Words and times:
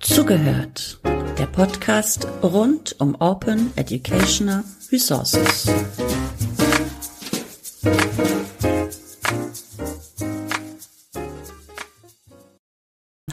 Zugehört. 0.00 1.00
Der 1.38 1.46
Podcast 1.46 2.26
rund 2.42 2.96
um 2.98 3.14
Open 3.20 3.72
Educational 3.76 4.64
Resources. 4.90 5.68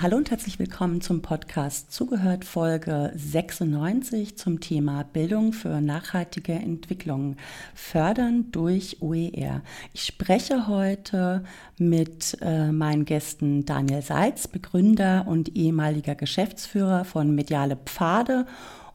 Hallo 0.05 0.17
und 0.17 0.29
herzlich 0.29 0.59
willkommen 0.59 1.01
zum 1.01 1.23
Podcast 1.23 1.91
Zugehört 1.91 2.45
Folge 2.45 3.11
96 3.15 4.37
zum 4.37 4.59
Thema 4.59 5.03
Bildung 5.03 5.51
für 5.51 5.81
nachhaltige 5.81 6.53
Entwicklung 6.53 7.37
fördern 7.73 8.51
durch 8.51 9.01
OER. 9.01 9.63
Ich 9.93 10.03
spreche 10.03 10.67
heute 10.67 11.43
mit 11.79 12.37
äh, 12.41 12.71
meinen 12.71 13.05
Gästen 13.05 13.65
Daniel 13.65 14.03
Seitz, 14.03 14.47
Begründer 14.47 15.25
und 15.27 15.55
ehemaliger 15.55 16.13
Geschäftsführer 16.13 17.03
von 17.03 17.33
Mediale 17.33 17.75
Pfade 17.75 18.45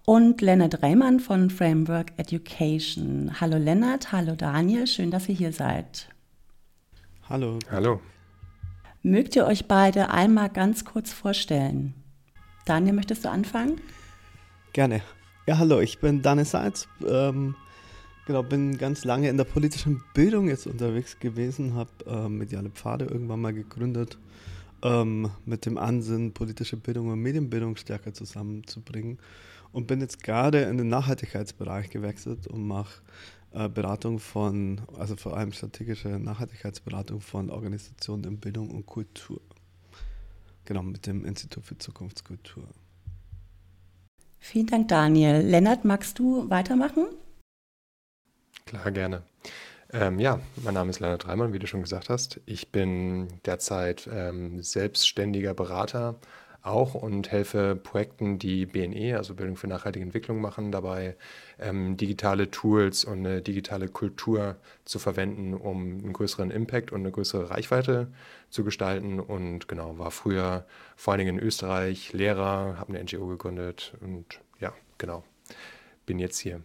und 0.05 0.41
Lennart 0.41 0.81
Reimann 0.81 1.19
von 1.19 1.51
Framework 1.51 2.13
Education. 2.19 3.33
Hallo 3.41 3.59
Lennart, 3.59 4.13
hallo 4.13 4.37
Daniel, 4.37 4.87
schön, 4.87 5.11
dass 5.11 5.29
ihr 5.29 5.35
hier 5.35 5.53
seid. 5.53 6.09
Hallo. 7.29 7.59
Hallo. 7.69 8.01
Mögt 9.03 9.35
ihr 9.35 9.47
euch 9.47 9.67
beide 9.67 10.11
einmal 10.11 10.51
ganz 10.51 10.85
kurz 10.85 11.11
vorstellen? 11.11 11.95
Daniel, 12.67 12.93
möchtest 12.93 13.25
du 13.25 13.31
anfangen? 13.31 13.81
Gerne. 14.75 15.01
Ja, 15.47 15.57
hallo, 15.57 15.81
ich 15.81 16.01
bin 16.01 16.21
Daniel 16.21 16.45
Seitz. 16.45 16.87
Ähm, 17.09 17.55
genau, 18.27 18.43
bin 18.43 18.77
ganz 18.77 19.05
lange 19.05 19.31
in 19.31 19.39
der 19.39 19.45
politischen 19.45 20.03
Bildung 20.13 20.49
jetzt 20.49 20.67
unterwegs 20.67 21.19
gewesen, 21.19 21.75
habe 21.75 21.91
äh, 22.07 22.29
Mediale 22.29 22.69
Pfade 22.69 23.07
irgendwann 23.07 23.41
mal 23.41 23.55
gegründet, 23.55 24.19
ähm, 24.83 25.31
mit 25.47 25.65
dem 25.65 25.79
Ansinn, 25.79 26.35
politische 26.35 26.77
Bildung 26.77 27.09
und 27.09 27.21
Medienbildung 27.21 27.77
stärker 27.77 28.13
zusammenzubringen. 28.13 29.19
Und 29.73 29.87
bin 29.87 30.03
jetzt 30.03 30.23
gerade 30.23 30.63
in 30.63 30.77
den 30.77 30.89
Nachhaltigkeitsbereich 30.89 31.89
gewechselt 31.89 32.49
und 32.49 32.67
mache 32.67 33.01
Beratung 33.53 34.21
von, 34.21 34.83
also 34.97 35.17
vor 35.17 35.37
allem 35.37 35.53
strategische 35.53 36.09
Nachhaltigkeitsberatung 36.09 37.21
von 37.21 37.51
Organisationen 37.51 38.25
in 38.25 38.39
Bildung 38.39 38.71
und 38.71 38.87
Kultur. 38.87 39.41
Genau, 40.65 40.83
mit 40.83 41.07
dem 41.07 41.25
Institut 41.25 41.65
für 41.65 41.77
Zukunftskultur. 41.77 42.69
Vielen 44.39 44.67
Dank, 44.67 44.89
Daniel. 44.89 45.43
Lennart, 45.43 45.85
magst 45.85 46.19
du 46.19 46.49
weitermachen? 46.49 47.07
Klar, 48.67 48.91
gerne. 48.93 49.23
Ähm, 49.93 50.21
ja, 50.21 50.41
mein 50.63 50.75
Name 50.75 50.91
ist 50.91 51.01
Lennart 51.01 51.27
Reimann, 51.27 51.53
wie 51.53 51.59
du 51.59 51.67
schon 51.67 51.83
gesagt 51.83 52.09
hast. 52.09 52.41
Ich 52.47 52.71
bin 52.71 53.29
derzeit 53.45 54.09
ähm, 54.13 54.63
selbstständiger 54.63 55.55
Berater 55.55 56.21
auch 56.63 56.95
und 56.95 57.31
helfe 57.31 57.77
Projekten, 57.77 58.39
die 58.39 58.67
BNE, 58.67 59.17
also 59.17 59.35
Bildung 59.35 59.57
für 59.57 59.67
nachhaltige 59.67 60.05
Entwicklung 60.05 60.41
machen, 60.41 60.73
dabei 60.73 61.17
ähm, 61.59 61.97
digitale 61.97 62.51
Tools 62.51 63.05
und 63.05 63.19
eine 63.19 63.43
digitale 63.43 63.89
Kultur 63.89 64.57
zu 64.85 64.99
verwenden, 64.99 65.55
um 65.55 65.83
einen 65.83 66.13
größeren 66.13 66.51
Impact 66.51 66.93
und 66.93 67.01
eine 67.01 67.11
größere 67.11 67.51
Reichweite 67.51 68.09
zu 68.51 68.65
gestalten. 68.65 69.21
Und 69.21 69.69
genau, 69.69 69.99
war 69.99 70.11
früher 70.11 70.67
vor 70.97 71.13
allen 71.13 71.19
Dingen 71.21 71.39
in 71.39 71.45
Österreich 71.45 72.13
Lehrer, 72.13 72.77
habe 72.79 72.95
eine 72.95 73.03
NGO 73.03 73.27
gegründet 73.27 73.95
und 74.01 74.41
ja, 74.61 74.73
genau, 74.99 75.25
bin 76.07 76.19
jetzt 76.19 76.39
hier. 76.39 76.63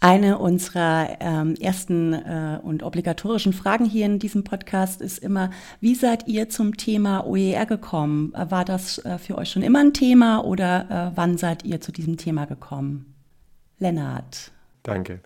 Eine 0.00 0.38
unserer 0.38 1.16
ähm, 1.18 1.56
ersten 1.56 2.12
äh, 2.12 2.60
und 2.62 2.84
obligatorischen 2.84 3.52
Fragen 3.52 3.84
hier 3.84 4.06
in 4.06 4.20
diesem 4.20 4.44
Podcast 4.44 5.00
ist 5.00 5.18
immer, 5.18 5.50
wie 5.80 5.96
seid 5.96 6.28
ihr 6.28 6.48
zum 6.48 6.76
Thema 6.76 7.26
OER 7.26 7.66
gekommen? 7.66 8.32
War 8.32 8.64
das 8.64 9.04
äh, 9.04 9.18
für 9.18 9.36
euch 9.36 9.50
schon 9.50 9.62
immer 9.62 9.80
ein 9.80 9.92
Thema 9.92 10.44
oder 10.44 11.10
äh, 11.12 11.16
wann 11.16 11.36
seid 11.36 11.64
ihr 11.64 11.80
zu 11.80 11.90
diesem 11.90 12.16
Thema 12.16 12.44
gekommen? 12.44 13.12
Lennart. 13.80 14.52
Danke. 14.84 15.20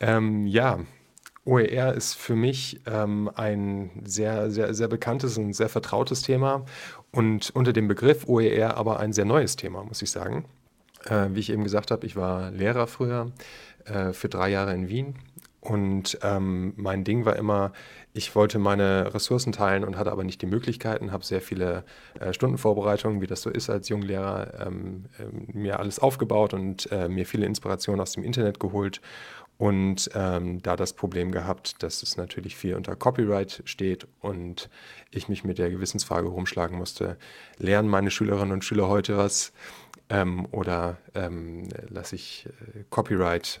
Ähm, 0.00 0.46
ja, 0.46 0.78
OER 1.44 1.92
ist 1.92 2.14
für 2.14 2.34
mich 2.34 2.80
ähm, 2.86 3.30
ein 3.34 3.90
sehr, 4.04 4.50
sehr, 4.50 4.72
sehr 4.72 4.88
bekanntes 4.88 5.36
und 5.36 5.52
sehr 5.52 5.68
vertrautes 5.68 6.22
Thema 6.22 6.64
und 7.12 7.50
unter 7.50 7.74
dem 7.74 7.88
Begriff 7.88 8.26
OER 8.26 8.78
aber 8.78 9.00
ein 9.00 9.12
sehr 9.12 9.26
neues 9.26 9.56
Thema, 9.56 9.84
muss 9.84 10.00
ich 10.00 10.10
sagen. 10.10 10.46
Äh, 11.06 11.28
wie 11.30 11.40
ich 11.40 11.50
eben 11.50 11.64
gesagt 11.64 11.90
habe, 11.90 12.06
ich 12.06 12.16
war 12.16 12.50
Lehrer 12.50 12.86
früher 12.86 13.32
äh, 13.84 14.12
für 14.12 14.28
drei 14.28 14.48
Jahre 14.50 14.74
in 14.74 14.88
Wien. 14.88 15.14
Und 15.60 16.18
ähm, 16.22 16.74
mein 16.76 17.04
Ding 17.04 17.24
war 17.24 17.36
immer, 17.36 17.72
ich 18.12 18.36
wollte 18.36 18.58
meine 18.58 19.14
Ressourcen 19.14 19.50
teilen 19.50 19.82
und 19.82 19.96
hatte 19.96 20.12
aber 20.12 20.22
nicht 20.22 20.42
die 20.42 20.46
Möglichkeiten, 20.46 21.10
habe 21.10 21.24
sehr 21.24 21.40
viele 21.40 21.84
äh, 22.20 22.34
Stundenvorbereitungen, 22.34 23.22
wie 23.22 23.26
das 23.26 23.40
so 23.40 23.48
ist 23.48 23.70
als 23.70 23.88
Junglehrer, 23.88 24.66
ähm, 24.66 25.06
äh, 25.18 25.56
mir 25.56 25.78
alles 25.80 25.98
aufgebaut 25.98 26.52
und 26.52 26.92
äh, 26.92 27.08
mir 27.08 27.24
viele 27.24 27.46
Inspirationen 27.46 28.02
aus 28.02 28.12
dem 28.12 28.24
Internet 28.24 28.60
geholt 28.60 29.00
und 29.56 30.10
ähm, 30.14 30.60
da 30.62 30.76
das 30.76 30.92
Problem 30.92 31.30
gehabt, 31.30 31.82
dass 31.82 32.02
es 32.02 32.16
natürlich 32.16 32.56
viel 32.56 32.74
unter 32.74 32.96
Copyright 32.96 33.62
steht 33.64 34.06
und 34.20 34.68
ich 35.10 35.28
mich 35.28 35.44
mit 35.44 35.58
der 35.58 35.70
Gewissensfrage 35.70 36.28
rumschlagen 36.28 36.76
musste, 36.76 37.16
lernen 37.58 37.88
meine 37.88 38.10
Schülerinnen 38.10 38.52
und 38.52 38.64
Schüler 38.64 38.88
heute 38.88 39.16
was? 39.16 39.52
Ähm, 40.10 40.46
oder 40.50 40.98
ähm, 41.14 41.68
lasse 41.88 42.14
ich 42.14 42.46
äh, 42.46 42.84
Copyright 42.90 43.60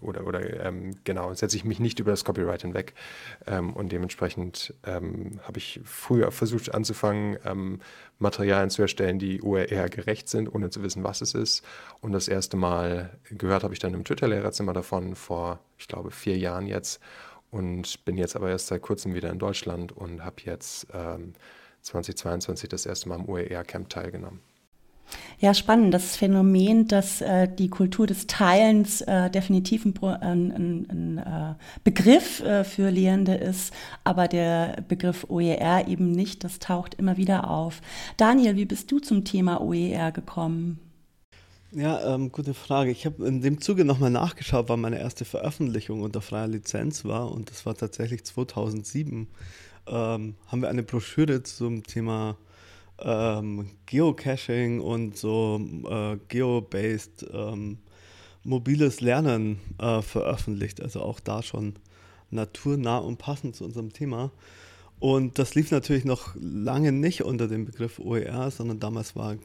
oder, 0.00 0.26
oder 0.26 0.64
ähm, 0.64 0.96
genau, 1.04 1.32
setze 1.34 1.56
ich 1.56 1.64
mich 1.64 1.78
nicht 1.78 2.00
über 2.00 2.10
das 2.10 2.24
Copyright 2.24 2.62
hinweg. 2.62 2.94
Ähm, 3.46 3.72
und 3.72 3.92
dementsprechend 3.92 4.74
ähm, 4.84 5.40
habe 5.44 5.58
ich 5.58 5.80
früher 5.84 6.32
versucht 6.32 6.74
anzufangen, 6.74 7.38
ähm, 7.44 7.80
Materialien 8.18 8.70
zu 8.70 8.82
erstellen, 8.82 9.20
die 9.20 9.40
OER 9.42 9.88
gerecht 9.88 10.28
sind, 10.28 10.52
ohne 10.52 10.70
zu 10.70 10.82
wissen, 10.82 11.04
was 11.04 11.20
es 11.20 11.34
ist. 11.34 11.64
Und 12.00 12.12
das 12.12 12.26
erste 12.26 12.56
Mal 12.56 13.16
gehört 13.30 13.62
habe 13.62 13.72
ich 13.72 13.80
dann 13.80 13.94
im 13.94 14.04
Twitter-Lehrerzimmer 14.04 14.72
davon 14.72 15.14
vor, 15.14 15.60
ich 15.78 15.86
glaube, 15.86 16.10
vier 16.10 16.36
Jahren 16.36 16.66
jetzt. 16.66 17.00
Und 17.52 18.04
bin 18.04 18.16
jetzt 18.16 18.34
aber 18.34 18.50
erst 18.50 18.66
seit 18.66 18.82
kurzem 18.82 19.14
wieder 19.14 19.30
in 19.30 19.38
Deutschland 19.38 19.92
und 19.92 20.24
habe 20.24 20.36
jetzt 20.44 20.88
2022 21.82 22.68
das 22.68 22.84
erste 22.84 23.08
Mal 23.08 23.14
am 23.14 23.28
OER-Camp 23.28 23.88
teilgenommen. 23.88 24.40
Ja, 25.40 25.52
spannend. 25.54 25.92
Das 25.92 26.16
Phänomen, 26.16 26.88
dass 26.88 27.20
äh, 27.20 27.48
die 27.48 27.68
Kultur 27.68 28.06
des 28.06 28.26
Teilens 28.26 29.00
äh, 29.02 29.30
definitiv 29.30 29.84
ein, 29.84 29.96
ein, 30.02 30.52
ein, 30.52 30.86
ein 30.90 31.18
äh, 31.18 31.54
Begriff 31.82 32.40
äh, 32.40 32.64
für 32.64 32.90
Lehrende 32.90 33.34
ist, 33.34 33.72
aber 34.04 34.28
der 34.28 34.82
Begriff 34.88 35.26
OER 35.28 35.86
eben 35.88 36.12
nicht, 36.12 36.44
das 36.44 36.58
taucht 36.58 36.94
immer 36.94 37.16
wieder 37.16 37.50
auf. 37.50 37.80
Daniel, 38.16 38.56
wie 38.56 38.64
bist 38.64 38.90
du 38.90 39.00
zum 39.00 39.24
Thema 39.24 39.60
OER 39.60 40.12
gekommen? 40.12 40.78
Ja, 41.72 42.14
ähm, 42.14 42.30
gute 42.30 42.54
Frage. 42.54 42.92
Ich 42.92 43.04
habe 43.04 43.26
in 43.26 43.42
dem 43.42 43.60
Zuge 43.60 43.84
nochmal 43.84 44.10
nachgeschaut, 44.10 44.68
wann 44.68 44.80
meine 44.80 45.00
erste 45.00 45.24
Veröffentlichung 45.24 46.02
unter 46.02 46.20
freier 46.20 46.46
Lizenz 46.46 47.04
war 47.04 47.32
und 47.32 47.50
das 47.50 47.66
war 47.66 47.74
tatsächlich 47.74 48.24
2007. 48.24 49.26
Ähm, 49.88 50.34
haben 50.46 50.62
wir 50.62 50.68
eine 50.68 50.84
Broschüre 50.84 51.42
zum 51.42 51.82
Thema 51.82 52.36
ähm, 53.04 53.70
Geocaching 53.86 54.80
und 54.80 55.16
so 55.16 55.60
äh, 55.88 56.16
geo-based 56.28 57.26
ähm, 57.32 57.78
mobiles 58.42 59.00
Lernen 59.00 59.60
äh, 59.78 60.02
veröffentlicht. 60.02 60.80
Also 60.80 61.02
auch 61.02 61.20
da 61.20 61.42
schon 61.42 61.74
naturnah 62.30 62.98
und 62.98 63.18
passend 63.18 63.56
zu 63.56 63.64
unserem 63.64 63.92
Thema. 63.92 64.32
Und 65.00 65.38
das 65.38 65.54
lief 65.54 65.70
natürlich 65.70 66.04
noch 66.04 66.34
lange 66.40 66.90
nicht 66.90 67.24
unter 67.24 67.46
dem 67.46 67.66
Begriff 67.66 67.98
OER, 67.98 68.50
sondern 68.50 68.80
damals 68.80 69.14
war 69.14 69.36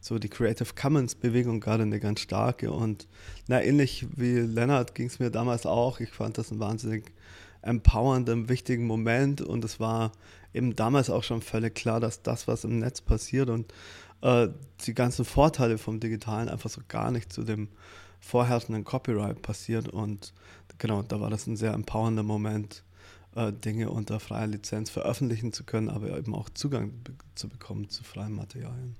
so 0.00 0.18
die 0.18 0.28
Creative 0.28 0.68
Commons 0.80 1.16
Bewegung 1.16 1.58
gerade 1.60 1.82
eine 1.82 1.98
ganz 1.98 2.20
starke. 2.20 2.70
Und 2.70 3.08
na, 3.48 3.60
ähnlich 3.60 4.06
wie 4.14 4.38
Lennart 4.38 4.94
ging 4.94 5.08
es 5.08 5.18
mir 5.18 5.30
damals 5.30 5.66
auch. 5.66 5.98
Ich 5.98 6.10
fand 6.10 6.38
das 6.38 6.52
ein 6.52 6.60
wahnsinnig 6.60 7.12
empowernden, 7.62 8.48
wichtigen 8.48 8.86
Moment 8.86 9.40
und 9.40 9.64
es 9.64 9.80
war 9.80 10.12
eben 10.54 10.76
damals 10.76 11.10
auch 11.10 11.22
schon 11.22 11.42
völlig 11.42 11.74
klar, 11.74 12.00
dass 12.00 12.22
das, 12.22 12.48
was 12.48 12.64
im 12.64 12.78
Netz 12.78 13.00
passiert 13.00 13.50
und 13.50 13.72
äh, 14.22 14.48
die 14.86 14.94
ganzen 14.94 15.24
Vorteile 15.24 15.78
vom 15.78 16.00
Digitalen 16.00 16.48
einfach 16.48 16.70
so 16.70 16.80
gar 16.88 17.10
nicht 17.10 17.32
zu 17.32 17.42
dem 17.42 17.68
vorherrschenden 18.20 18.84
Copyright 18.84 19.42
passiert 19.42 19.88
und 19.88 20.32
genau, 20.78 21.02
da 21.02 21.20
war 21.20 21.30
das 21.30 21.46
ein 21.46 21.56
sehr 21.56 21.72
empowernder 21.72 22.22
Moment, 22.22 22.82
äh, 23.36 23.52
Dinge 23.52 23.90
unter 23.90 24.20
freier 24.20 24.46
Lizenz 24.46 24.90
veröffentlichen 24.90 25.52
zu 25.52 25.64
können, 25.64 25.88
aber 25.88 26.16
eben 26.16 26.34
auch 26.34 26.48
Zugang 26.50 26.92
zu 27.34 27.48
bekommen 27.48 27.88
zu 27.88 28.02
freien 28.02 28.34
Materialien. 28.34 28.96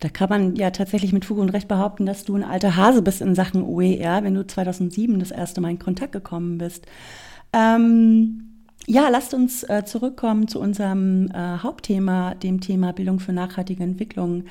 Da 0.00 0.08
kann 0.08 0.30
man 0.30 0.56
ja 0.56 0.70
tatsächlich 0.70 1.12
mit 1.12 1.26
Fug 1.26 1.38
und 1.38 1.50
Recht 1.50 1.68
behaupten, 1.68 2.06
dass 2.06 2.24
du 2.24 2.34
ein 2.34 2.42
alter 2.42 2.74
Hase 2.74 3.02
bist 3.02 3.20
in 3.20 3.34
Sachen 3.34 3.62
OER, 3.62 4.24
wenn 4.24 4.34
du 4.34 4.46
2007 4.46 5.18
das 5.20 5.30
erste 5.30 5.60
Mal 5.60 5.72
in 5.72 5.78
Kontakt 5.78 6.12
gekommen 6.12 6.56
bist. 6.56 6.86
Ähm, 7.52 8.49
ja, 8.86 9.08
lasst 9.08 9.34
uns 9.34 9.62
äh, 9.64 9.84
zurückkommen 9.84 10.48
zu 10.48 10.60
unserem 10.60 11.28
äh, 11.28 11.58
Hauptthema, 11.58 12.34
dem 12.34 12.60
Thema 12.60 12.92
Bildung 12.92 13.20
für 13.20 13.32
nachhaltige 13.32 13.82
Entwicklung. 13.84 14.44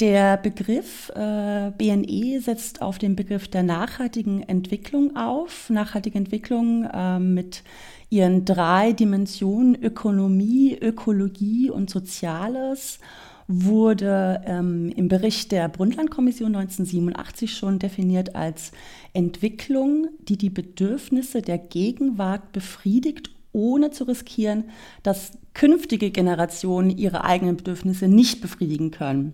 Der 0.00 0.36
Begriff 0.38 1.10
äh, 1.14 1.70
BNE 1.78 2.40
setzt 2.40 2.82
auf 2.82 2.98
den 2.98 3.14
Begriff 3.14 3.46
der 3.46 3.62
nachhaltigen 3.62 4.42
Entwicklung 4.42 5.14
auf. 5.16 5.70
Nachhaltige 5.70 6.18
Entwicklung 6.18 6.84
äh, 6.92 7.20
mit 7.20 7.62
ihren 8.10 8.44
drei 8.44 8.92
Dimensionen 8.92 9.80
Ökonomie, 9.80 10.76
Ökologie 10.80 11.70
und 11.70 11.90
Soziales 11.90 12.98
wurde 13.46 14.40
ähm, 14.46 14.90
im 14.96 15.08
Bericht 15.08 15.52
der 15.52 15.68
Brundtland-Kommission 15.68 16.56
1987 16.56 17.56
schon 17.56 17.78
definiert 17.78 18.34
als 18.34 18.72
Entwicklung, 19.12 20.08
die 20.20 20.38
die 20.38 20.50
Bedürfnisse 20.50 21.42
der 21.42 21.58
Gegenwart 21.58 22.52
befriedigt, 22.52 23.33
ohne 23.54 23.90
zu 23.90 24.04
riskieren, 24.04 24.64
dass 25.02 25.32
künftige 25.54 26.10
Generationen 26.10 26.90
ihre 26.90 27.24
eigenen 27.24 27.56
Bedürfnisse 27.56 28.08
nicht 28.08 28.42
befriedigen 28.42 28.90
können. 28.90 29.32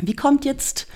Wie 0.00 0.16
kommt 0.16 0.44
jetzt 0.44 0.88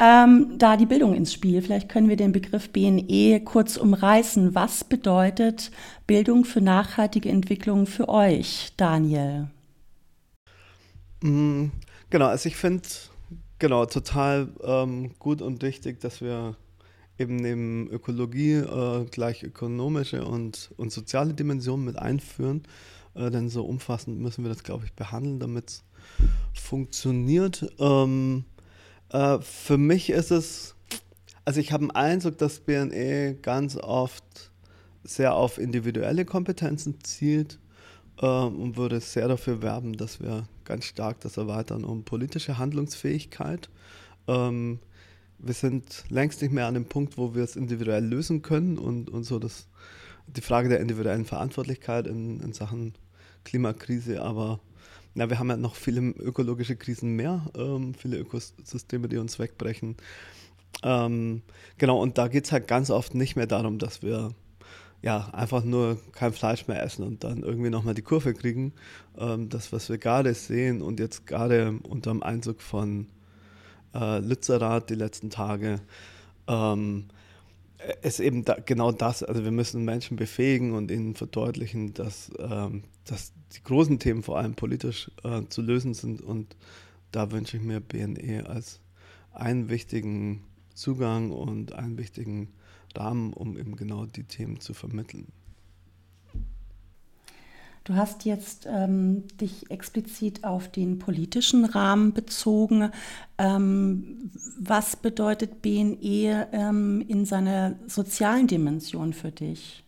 ähm, 0.00 0.58
da 0.58 0.76
die 0.76 0.86
Bildung 0.86 1.14
ins 1.14 1.32
Spiel? 1.32 1.62
Vielleicht 1.62 1.88
können 1.88 2.08
wir 2.08 2.16
den 2.16 2.32
Begriff 2.32 2.70
BNE 2.70 3.40
kurz 3.44 3.76
umreißen. 3.76 4.54
Was 4.54 4.84
bedeutet 4.84 5.70
Bildung 6.06 6.44
für 6.44 6.60
nachhaltige 6.60 7.28
Entwicklung 7.28 7.86
für 7.86 8.08
euch, 8.08 8.72
Daniel? 8.76 9.48
Mm, 11.22 11.66
genau, 12.10 12.26
also 12.26 12.48
ich 12.48 12.56
finde 12.56 12.82
genau 13.58 13.86
total 13.86 14.48
ähm, 14.62 15.12
gut 15.18 15.42
und 15.42 15.62
wichtig, 15.62 16.00
dass 16.00 16.20
wir 16.20 16.56
eben 17.18 17.36
neben 17.36 17.88
Ökologie 17.90 18.54
äh, 18.54 19.04
gleich 19.10 19.42
ökonomische 19.42 20.24
und, 20.24 20.70
und 20.76 20.92
soziale 20.92 21.34
Dimensionen 21.34 21.84
mit 21.84 21.98
einführen. 21.98 22.62
Äh, 23.14 23.30
denn 23.30 23.48
so 23.48 23.64
umfassend 23.64 24.20
müssen 24.20 24.44
wir 24.44 24.48
das, 24.50 24.62
glaube 24.62 24.84
ich, 24.84 24.92
behandeln, 24.92 25.40
damit 25.40 25.68
es 25.68 25.84
funktioniert. 26.54 27.72
Ähm, 27.78 28.44
äh, 29.10 29.38
für 29.40 29.78
mich 29.78 30.10
ist 30.10 30.30
es, 30.30 30.74
also 31.44 31.60
ich 31.60 31.72
habe 31.72 31.86
den 31.86 31.90
Eindruck, 31.90 32.38
dass 32.38 32.60
BNE 32.60 33.36
ganz 33.40 33.76
oft 33.76 34.50
sehr 35.02 35.34
auf 35.34 35.58
individuelle 35.58 36.24
Kompetenzen 36.24 37.02
zielt 37.02 37.58
äh, 38.20 38.26
und 38.26 38.76
würde 38.76 39.00
sehr 39.00 39.28
dafür 39.28 39.62
werben, 39.62 39.96
dass 39.96 40.20
wir 40.20 40.46
ganz 40.64 40.84
stark 40.84 41.20
das 41.20 41.36
erweitern 41.36 41.84
um 41.84 42.04
politische 42.04 42.58
Handlungsfähigkeit. 42.58 43.70
Ähm, 44.26 44.80
wir 45.38 45.54
sind 45.54 46.04
längst 46.08 46.42
nicht 46.42 46.52
mehr 46.52 46.66
an 46.66 46.74
dem 46.74 46.86
Punkt, 46.86 47.16
wo 47.16 47.34
wir 47.34 47.44
es 47.44 47.56
individuell 47.56 48.04
lösen 48.04 48.42
können 48.42 48.78
und, 48.78 49.08
und 49.10 49.24
so 49.24 49.38
das, 49.38 49.68
die 50.26 50.40
Frage 50.40 50.68
der 50.68 50.80
individuellen 50.80 51.24
Verantwortlichkeit 51.24 52.06
in, 52.06 52.40
in 52.40 52.52
Sachen 52.52 52.94
Klimakrise, 53.44 54.22
aber 54.22 54.60
na, 55.14 55.30
wir 55.30 55.38
haben 55.38 55.48
ja 55.48 55.56
noch 55.56 55.74
viele 55.74 56.00
ökologische 56.00 56.76
Krisen 56.76 57.16
mehr, 57.16 57.50
ähm, 57.56 57.94
viele 57.94 58.18
Ökosysteme, 58.18 59.08
die 59.08 59.16
uns 59.16 59.38
wegbrechen. 59.38 59.96
Ähm, 60.82 61.42
genau, 61.76 62.00
und 62.00 62.18
da 62.18 62.28
geht 62.28 62.44
es 62.44 62.52
halt 62.52 62.68
ganz 62.68 62.90
oft 62.90 63.14
nicht 63.14 63.34
mehr 63.34 63.46
darum, 63.46 63.78
dass 63.78 64.02
wir 64.02 64.30
ja 65.02 65.28
einfach 65.32 65.64
nur 65.64 65.98
kein 66.12 66.32
Fleisch 66.32 66.66
mehr 66.68 66.82
essen 66.82 67.04
und 67.04 67.24
dann 67.24 67.42
irgendwie 67.42 67.70
nochmal 67.70 67.94
die 67.94 68.02
Kurve 68.02 68.34
kriegen. 68.34 68.72
Ähm, 69.16 69.48
das, 69.48 69.72
was 69.72 69.88
wir 69.88 69.98
gerade 69.98 70.34
sehen 70.34 70.82
und 70.82 71.00
jetzt 71.00 71.26
gerade 71.26 71.78
unter 71.88 72.10
dem 72.10 72.22
Einzug 72.22 72.62
von 72.62 73.06
äh, 73.98 74.18
Lützerath 74.18 74.90
die 74.90 74.94
letzten 74.94 75.30
Tage, 75.30 75.80
ähm, 76.46 77.06
ist 78.02 78.20
eben 78.20 78.44
da, 78.44 78.56
genau 78.64 78.92
das. 78.92 79.22
Also 79.22 79.44
wir 79.44 79.50
müssen 79.50 79.84
Menschen 79.84 80.16
befähigen 80.16 80.72
und 80.72 80.90
ihnen 80.90 81.14
verdeutlichen, 81.14 81.94
dass, 81.94 82.30
ähm, 82.38 82.82
dass 83.04 83.32
die 83.54 83.62
großen 83.62 83.98
Themen 83.98 84.22
vor 84.22 84.38
allem 84.38 84.54
politisch 84.54 85.10
äh, 85.22 85.42
zu 85.48 85.62
lösen 85.62 85.94
sind. 85.94 86.20
Und 86.20 86.56
da 87.12 87.30
wünsche 87.30 87.56
ich 87.56 87.62
mir 87.62 87.80
BNE 87.80 88.46
als 88.48 88.80
einen 89.32 89.68
wichtigen 89.68 90.42
Zugang 90.74 91.30
und 91.30 91.72
einen 91.72 91.98
wichtigen 91.98 92.48
Rahmen, 92.96 93.32
um 93.32 93.56
eben 93.56 93.76
genau 93.76 94.06
die 94.06 94.24
Themen 94.24 94.60
zu 94.60 94.74
vermitteln. 94.74 95.28
Du 97.88 97.94
hast 97.94 98.26
jetzt 98.26 98.68
ähm, 98.70 99.26
dich 99.38 99.70
explizit 99.70 100.44
auf 100.44 100.70
den 100.70 100.98
politischen 100.98 101.64
Rahmen 101.64 102.12
bezogen. 102.12 102.90
Ähm, 103.38 104.30
was 104.60 104.94
bedeutet 104.94 105.62
BNE 105.62 106.48
ähm, 106.52 107.02
in 107.08 107.24
seiner 107.24 107.76
sozialen 107.86 108.46
Dimension 108.46 109.14
für 109.14 109.30
dich? 109.30 109.84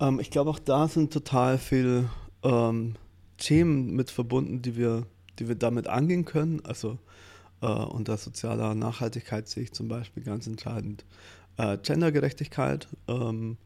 Ähm, 0.00 0.18
ich 0.18 0.32
glaube, 0.32 0.50
auch 0.50 0.58
da 0.58 0.88
sind 0.88 1.12
total 1.12 1.56
viele 1.56 2.10
ähm, 2.42 2.96
Themen 3.36 3.94
mit 3.94 4.10
verbunden, 4.10 4.60
die 4.60 4.74
wir, 4.74 5.06
die 5.38 5.46
wir 5.46 5.54
damit 5.54 5.86
angehen 5.86 6.24
können. 6.24 6.60
Also 6.64 6.98
äh, 7.62 7.66
unter 7.66 8.16
sozialer 8.16 8.74
Nachhaltigkeit 8.74 9.46
sehe 9.46 9.62
ich 9.62 9.72
zum 9.72 9.86
Beispiel 9.86 10.24
ganz 10.24 10.48
entscheidend 10.48 11.04
äh, 11.58 11.78
Gendergerechtigkeit. 11.78 12.88
Ähm, 13.06 13.56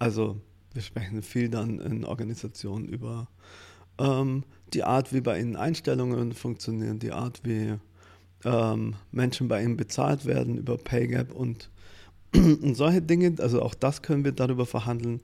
also 0.00 0.40
wir 0.74 0.82
sprechen 0.82 1.22
viel 1.22 1.48
dann 1.48 1.78
in 1.78 2.04
Organisationen 2.04 2.88
über 2.88 3.28
ähm, 3.98 4.44
die 4.72 4.84
Art, 4.84 5.12
wie 5.12 5.20
bei 5.20 5.38
ihnen 5.40 5.56
Einstellungen 5.56 6.32
funktionieren, 6.32 6.98
die 6.98 7.12
Art, 7.12 7.40
wie 7.44 7.74
ähm, 8.44 8.94
Menschen 9.10 9.48
bei 9.48 9.62
ihnen 9.62 9.76
bezahlt 9.76 10.24
werden, 10.24 10.58
über 10.58 10.76
Pay 10.76 11.08
Gap 11.08 11.32
und, 11.34 11.70
und 12.34 12.74
solche 12.74 13.02
Dinge. 13.02 13.34
Also 13.38 13.62
auch 13.62 13.74
das 13.74 14.02
können 14.02 14.24
wir 14.24 14.32
darüber 14.32 14.66
verhandeln. 14.66 15.20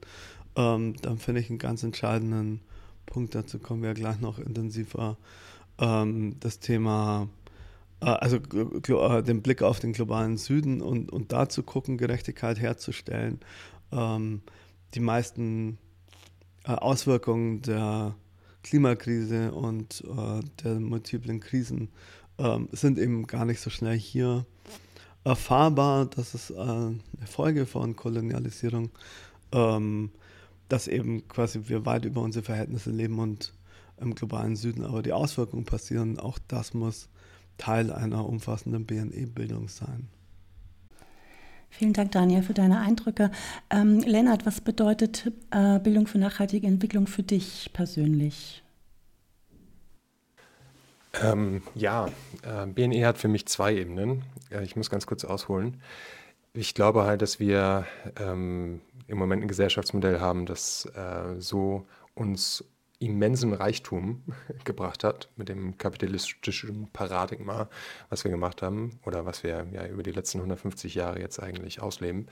Ähm, 0.55 0.95
dann 1.01 1.17
finde 1.17 1.41
ich 1.41 1.49
einen 1.49 1.59
ganz 1.59 1.83
entscheidenden 1.83 2.61
Punkt, 3.05 3.33
dazu 3.33 3.59
kommen 3.59 3.81
wir 3.81 3.93
gleich 3.93 4.19
noch 4.19 4.39
intensiver, 4.39 5.17
ähm, 5.79 6.35
das 6.39 6.59
Thema 6.59 7.27
äh, 8.01 8.05
also 8.05 8.37
äh, 8.37 9.23
den 9.23 9.41
Blick 9.41 9.61
auf 9.61 9.79
den 9.79 9.93
globalen 9.93 10.37
Süden 10.37 10.81
und, 10.81 11.11
und 11.11 11.31
da 11.31 11.49
zu 11.49 11.63
gucken, 11.63 11.97
Gerechtigkeit 11.97 12.59
herzustellen. 12.59 13.39
Ähm, 13.91 14.41
die 14.93 14.99
meisten 14.99 15.77
äh, 16.65 16.71
Auswirkungen 16.71 17.61
der 17.61 18.15
Klimakrise 18.63 19.51
und 19.51 20.03
äh, 20.05 20.41
der 20.63 20.79
multiplen 20.79 21.39
Krisen 21.39 21.89
äh, 22.37 22.59
sind 22.71 22.99
eben 22.99 23.27
gar 23.27 23.45
nicht 23.45 23.61
so 23.61 23.69
schnell 23.69 23.97
hier 23.97 24.45
erfahrbar. 25.23 26.05
Das 26.05 26.33
ist 26.33 26.51
äh, 26.51 26.55
eine 26.55 26.97
Folge 27.25 27.65
von 27.65 27.95
Kolonialisierung, 27.95 28.89
ähm, 29.51 30.11
dass 30.67 30.87
eben 30.87 31.27
quasi 31.27 31.61
wir 31.67 31.85
weit 31.85 32.05
über 32.05 32.21
unsere 32.21 32.43
Verhältnisse 32.43 32.91
leben 32.91 33.19
und 33.19 33.53
im 33.97 34.15
globalen 34.15 34.55
Süden 34.55 34.83
aber 34.85 35.01
die 35.01 35.13
Auswirkungen 35.13 35.65
passieren. 35.65 36.19
Auch 36.19 36.39
das 36.47 36.73
muss 36.73 37.09
Teil 37.57 37.91
einer 37.91 38.25
umfassenden 38.25 38.85
BNE-Bildung 38.85 39.67
sein. 39.67 40.07
Vielen 41.69 41.93
Dank, 41.93 42.11
Daniel, 42.11 42.43
für 42.43 42.53
deine 42.53 42.79
Eindrücke. 42.79 43.31
Ähm, 43.69 43.99
Lennart, 43.99 44.45
was 44.45 44.61
bedeutet 44.61 45.31
äh, 45.51 45.79
Bildung 45.79 46.07
für 46.07 46.17
nachhaltige 46.17 46.67
Entwicklung 46.67 47.07
für 47.07 47.23
dich 47.23 47.69
persönlich? 47.73 48.63
Ähm, 51.21 51.61
ja, 51.75 52.07
äh, 52.43 52.65
BNE 52.67 53.05
hat 53.05 53.17
für 53.17 53.27
mich 53.27 53.45
zwei 53.47 53.75
Ebenen. 53.75 54.23
Äh, 54.51 54.63
ich 54.63 54.75
muss 54.75 54.89
ganz 54.89 55.05
kurz 55.05 55.23
ausholen. 55.25 55.81
Ich 56.53 56.73
glaube 56.73 57.03
halt, 57.03 57.21
dass 57.21 57.39
wir 57.39 57.85
ähm, 58.19 58.81
im 59.07 59.17
Moment 59.17 59.43
ein 59.43 59.47
Gesellschaftsmodell 59.47 60.19
haben, 60.19 60.45
das 60.45 60.85
äh, 60.95 61.39
so 61.39 61.85
uns 62.15 62.63
immensen 62.99 63.53
Reichtum 63.53 64.23
gebracht 64.65 65.03
hat 65.03 65.29
mit 65.35 65.49
dem 65.49 65.77
kapitalistischen 65.77 66.89
Paradigma, 66.91 67.69
was 68.09 68.23
wir 68.23 68.31
gemacht 68.31 68.61
haben 68.61 68.99
oder 69.05 69.25
was 69.25 69.43
wir 69.43 69.67
ja 69.71 69.87
über 69.87 70.03
die 70.03 70.11
letzten 70.11 70.39
150 70.39 70.95
Jahre 70.95 71.19
jetzt 71.19 71.41
eigentlich 71.41 71.81
ausleben, 71.81 72.27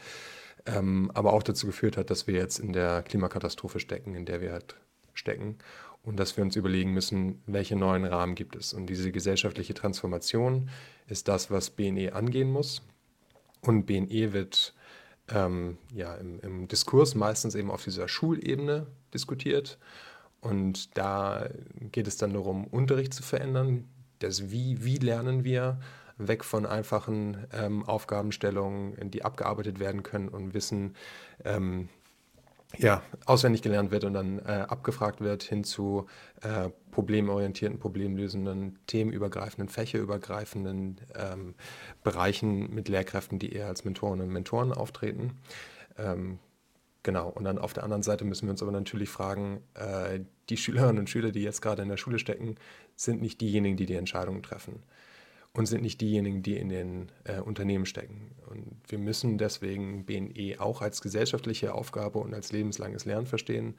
ähm, 0.66 1.10
aber 1.14 1.34
auch 1.34 1.44
dazu 1.44 1.68
geführt 1.68 1.98
hat, 1.98 2.10
dass 2.10 2.28
wir 2.28 2.36
jetzt 2.36 2.60
in 2.60 2.74
der 2.74 3.02
Klimakatastrophe 3.04 3.80
stecken, 3.80 4.14
in 4.14 4.26
der 4.26 4.42
wir 4.42 4.52
halt 4.52 4.76
stecken 5.14 5.58
und 6.04 6.18
dass 6.18 6.38
wir 6.38 6.44
uns 6.44 6.56
überlegen 6.56 6.94
müssen, 6.94 7.42
welche 7.48 7.76
neuen 7.76 8.06
Rahmen 8.06 8.36
gibt 8.36 8.56
es. 8.56 8.74
Und 8.74 8.88
diese 8.88 9.12
gesellschaftliche 9.12 9.74
Transformation 9.74 10.70
ist 11.08 11.28
das, 11.28 11.50
was 11.50 11.70
BNE 11.70 12.14
angehen 12.14 12.52
muss. 12.52 12.82
Und 13.62 13.86
BNE 13.86 14.34
wird 14.34 14.74
ähm, 15.30 15.78
ja, 15.94 16.16
im, 16.16 16.40
im 16.40 16.68
Diskurs 16.68 17.16
meistens 17.16 17.56
eben 17.56 17.72
auf 17.72 17.84
dieser 17.84 18.08
Schulebene 18.08 18.88
diskutiert 19.14 19.78
und 20.48 20.98
da 20.98 21.50
geht 21.92 22.08
es 22.08 22.16
dann 22.18 22.34
darum, 22.34 22.66
Unterricht 22.66 23.14
zu 23.14 23.22
verändern. 23.22 23.86
Das 24.20 24.50
Wie, 24.50 24.84
wie 24.84 24.98
lernen 24.98 25.44
wir 25.44 25.80
weg 26.18 26.46
von 26.46 26.66
einfachen 26.66 27.46
ähm, 27.54 27.84
Aufgabenstellungen, 27.84 29.12
die 29.12 29.26
abgearbeitet 29.26 29.80
werden 29.80 30.04
können 30.04 30.30
und 30.30 30.54
Wissen 30.54 30.96
ähm, 31.44 31.90
ja, 32.78 33.02
auswendig 33.26 33.62
gelernt 33.62 33.92
wird 33.92 34.06
und 34.06 34.14
dann 34.14 34.40
äh, 34.40 34.66
abgefragt 34.68 35.22
wird, 35.22 35.44
hin 35.44 35.64
zu 35.64 36.06
äh, 36.42 36.70
problemorientierten, 36.92 37.80
problemlösenden, 37.80 38.80
themenübergreifenden, 38.88 39.70
fächerübergreifenden 39.70 41.02
ähm, 41.14 41.56
Bereichen 42.04 42.74
mit 42.74 42.90
Lehrkräften, 42.90 43.38
die 43.38 43.54
eher 43.54 43.68
als 43.68 43.86
Mentorinnen 43.86 44.28
und 44.28 44.34
Mentoren 44.34 44.72
auftreten. 44.72 45.38
Ähm, 45.98 46.40
Genau, 47.08 47.30
und 47.30 47.46
dann 47.46 47.58
auf 47.58 47.72
der 47.72 47.86
anderen 47.86 48.04
Seite 48.04 48.26
müssen 48.26 48.48
wir 48.48 48.52
uns 48.52 48.62
aber 48.62 48.74
natürlich 48.74 49.08
fragen, 49.08 49.64
äh, 49.76 50.20
die 50.50 50.58
Schülerinnen 50.58 51.00
und 51.00 51.10
Schüler, 51.10 51.32
die 51.32 51.44
jetzt 51.44 51.62
gerade 51.62 51.82
in 51.82 51.90
der 51.90 51.98
Schule 51.98 52.20
stecken, 52.20 52.56
sind 52.96 53.22
nicht 53.22 53.42
diejenigen, 53.42 53.78
die 53.78 53.86
die 53.86 53.96
Entscheidungen 53.96 54.44
treffen 54.44 54.84
und 55.54 55.66
sind 55.66 55.82
nicht 55.82 56.02
diejenigen, 56.02 56.44
die 56.44 56.58
in 56.58 56.70
den 56.70 57.12
äh, 57.24 57.40
Unternehmen 57.40 57.86
stecken. 57.86 58.32
Und 58.50 58.80
wir 58.88 59.00
müssen 59.00 59.38
deswegen 59.38 60.06
BNE 60.06 60.60
auch 60.60 60.82
als 60.82 61.02
gesellschaftliche 61.02 61.74
Aufgabe 61.74 62.20
und 62.20 62.34
als 62.34 62.52
lebenslanges 62.52 63.06
Lernen 63.06 63.26
verstehen 63.26 63.76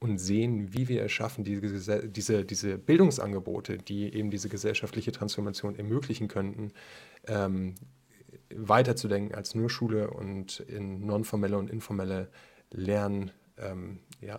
und 0.00 0.18
sehen, 0.18 0.74
wie 0.74 0.88
wir 0.88 1.02
es 1.02 1.12
schaffen, 1.12 1.44
diese, 1.44 2.08
diese, 2.08 2.44
diese 2.44 2.78
Bildungsangebote, 2.78 3.78
die 3.78 4.12
eben 4.14 4.30
diese 4.30 4.50
gesellschaftliche 4.50 5.12
Transformation 5.12 5.76
ermöglichen 5.76 6.28
könnten, 6.28 6.72
ähm, 7.26 7.74
weiterzudenken 8.54 9.34
als 9.34 9.54
nur 9.54 9.70
Schule 9.70 10.10
und 10.10 10.60
in 10.60 11.06
nonformelle 11.06 11.56
und 11.56 11.70
informelle 11.70 12.28
Lernformate, 12.70 13.43
ähm, 13.58 14.00
ja, 14.20 14.38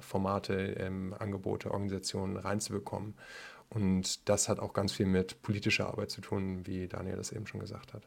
ähm, 0.77 1.15
Angebote, 1.17 1.71
Organisationen 1.71 2.37
reinzubekommen. 2.37 3.15
Und 3.69 4.29
das 4.29 4.47
hat 4.47 4.59
auch 4.59 4.73
ganz 4.73 4.91
viel 4.91 5.05
mit 5.05 5.41
politischer 5.41 5.87
Arbeit 5.87 6.11
zu 6.11 6.21
tun, 6.21 6.65
wie 6.65 6.87
Daniel 6.87 7.17
das 7.17 7.31
eben 7.31 7.47
schon 7.47 7.59
gesagt 7.59 7.93
hat. 7.93 8.03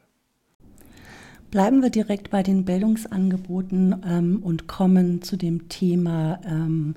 Bleiben 1.50 1.82
wir 1.82 1.90
direkt 1.90 2.30
bei 2.30 2.42
den 2.42 2.64
Bildungsangeboten 2.64 4.04
ähm, 4.06 4.42
und 4.42 4.66
kommen 4.68 5.22
zu 5.22 5.36
dem 5.36 5.68
Thema 5.68 6.40
ähm, 6.44 6.94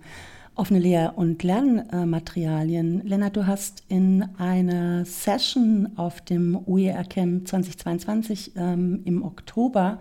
offene 0.56 0.80
Lehr- 0.80 1.18
und 1.18 1.42
Lernmaterialien. 1.42 3.02
Lennart, 3.08 3.38
du 3.38 3.48
hast 3.48 3.84
in 3.88 4.24
einer 4.38 5.06
Session 5.06 5.92
auf 5.96 6.22
dem 6.22 6.56
OER 6.68 7.04
Camp 7.06 7.48
2022 7.48 8.52
ähm, 8.58 9.02
im 9.06 9.24
Oktober 9.24 10.00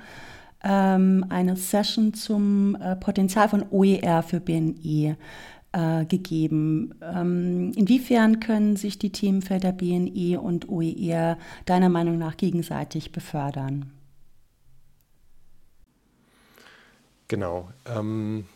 ähm, 0.62 1.24
eine 1.28 1.56
Session 1.56 2.14
zum 2.14 2.76
äh, 2.76 2.96
Potenzial 2.96 3.48
von 3.48 3.64
OER 3.70 4.22
für 4.22 4.40
BNE 4.40 5.16
äh, 5.72 6.04
gegeben. 6.04 6.94
Ähm, 7.00 7.72
inwiefern 7.76 8.40
können 8.40 8.76
sich 8.76 8.98
die 8.98 9.12
Themenfelder 9.12 9.72
BNE 9.72 10.40
und 10.40 10.68
OER 10.68 11.38
deiner 11.64 11.88
Meinung 11.88 12.18
nach 12.18 12.36
gegenseitig 12.36 13.12
befördern? 13.12 13.92
Genau. 17.28 17.68
Ähm, 17.86 18.46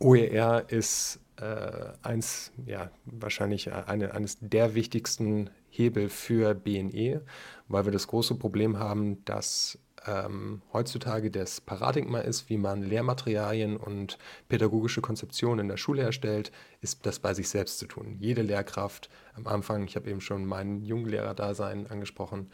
OER 0.00 0.64
ist 0.68 1.20
äh, 1.40 1.92
eins, 2.02 2.50
ja, 2.66 2.90
wahrscheinlich 3.04 3.72
eine, 3.72 4.12
eines 4.14 4.38
der 4.40 4.74
wichtigsten 4.74 5.50
Hebel 5.70 6.08
für 6.08 6.54
BNE, 6.54 7.22
weil 7.68 7.84
wir 7.84 7.92
das 7.92 8.08
große 8.08 8.34
Problem 8.34 8.78
haben, 8.78 9.24
dass 9.24 9.78
ähm, 10.06 10.62
heutzutage 10.72 11.30
das 11.30 11.60
Paradigma 11.60 12.20
ist, 12.20 12.48
wie 12.48 12.56
man 12.56 12.82
Lehrmaterialien 12.82 13.76
und 13.76 14.18
pädagogische 14.48 15.00
Konzeptionen 15.00 15.60
in 15.60 15.68
der 15.68 15.76
Schule 15.76 16.02
erstellt, 16.02 16.52
ist 16.80 17.04
das 17.06 17.18
bei 17.18 17.34
sich 17.34 17.48
selbst 17.48 17.78
zu 17.78 17.86
tun. 17.86 18.16
Jede 18.20 18.42
Lehrkraft 18.42 19.10
am 19.34 19.46
Anfang, 19.46 19.84
ich 19.84 19.96
habe 19.96 20.10
eben 20.10 20.20
schon 20.20 20.44
mein 20.44 20.82
Junglehrer-Dasein 20.82 21.86
angesprochen, 21.88 22.50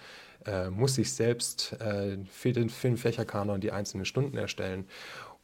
äh, 0.46 0.70
muss 0.70 0.94
sich 0.94 1.12
selbst 1.12 1.72
äh, 1.80 2.18
für 2.30 2.52
den 2.52 2.68
Fächerkanon 2.68 3.60
die 3.60 3.72
einzelnen 3.72 4.04
Stunden 4.04 4.36
erstellen 4.36 4.86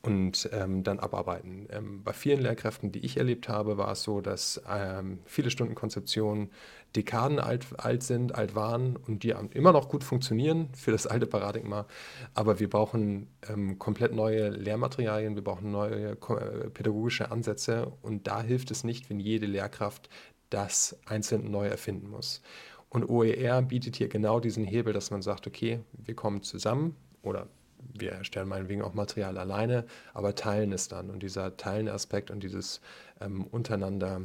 und 0.03 0.49
ähm, 0.53 0.83
dann 0.83 0.99
abarbeiten. 0.99 1.69
Ähm, 1.71 2.03
bei 2.03 2.13
vielen 2.13 2.41
Lehrkräften, 2.41 2.91
die 2.91 3.05
ich 3.05 3.19
erlebt 3.19 3.49
habe, 3.49 3.77
war 3.77 3.93
es 3.93 4.03
so, 4.03 4.21
dass 4.21 4.63
ähm, 4.69 5.19
viele 5.27 5.51
Stunden 5.51 5.75
Konzeption 5.75 6.51
Dekaden 6.97 7.39
alt, 7.39 7.67
alt 7.79 8.03
sind, 8.03 8.35
alt 8.35 8.55
waren 8.55 8.97
und 8.97 9.23
die 9.23 9.35
immer 9.53 9.73
noch 9.73 9.89
gut 9.89 10.03
funktionieren 10.03 10.71
für 10.75 10.91
das 10.91 11.07
alte 11.07 11.27
Paradigma. 11.27 11.87
Aber 12.35 12.59
wir 12.59 12.69
brauchen 12.69 13.29
ähm, 13.49 13.79
komplett 13.79 14.15
neue 14.15 14.49
Lehrmaterialien, 14.49 15.35
wir 15.35 15.45
brauchen 15.45 15.71
neue 15.71 16.13
äh, 16.13 16.71
pädagogische 16.71 17.31
Ansätze 17.31 17.93
und 18.03 18.27
da 18.27 18.43
hilft 18.43 18.71
es 18.71 18.85
nicht, 18.85 19.11
wenn 19.11 19.21
jede 19.21 19.47
Lehrkraft 19.47 20.09
das 20.49 20.99
einzeln 21.07 21.51
neu 21.51 21.67
erfinden 21.69 22.09
muss. 22.09 22.43
Und 22.89 23.09
OER 23.09 23.63
bietet 23.63 23.97
hier 23.97 24.09
genau 24.09 24.41
diesen 24.41 24.65
Hebel, 24.65 24.93
dass 24.93 25.13
man 25.13 25.23
sagt, 25.23 25.47
okay, 25.47 25.81
wir 25.93 26.17
kommen 26.17 26.43
zusammen 26.43 26.97
oder 27.23 27.47
wir 27.81 28.13
erstellen 28.13 28.49
meinetwegen 28.49 28.83
auch 28.83 28.95
Material 28.95 29.39
alleine, 29.39 29.85
aber 30.15 30.35
teilen 30.35 30.73
es 30.73 30.89
dann. 30.89 31.11
Und 31.11 31.23
dieser 31.23 31.57
Teilen-Aspekt 31.57 32.31
und 32.31 32.43
dieses 32.43 32.81
ähm, 33.21 33.45
untereinander 33.45 34.23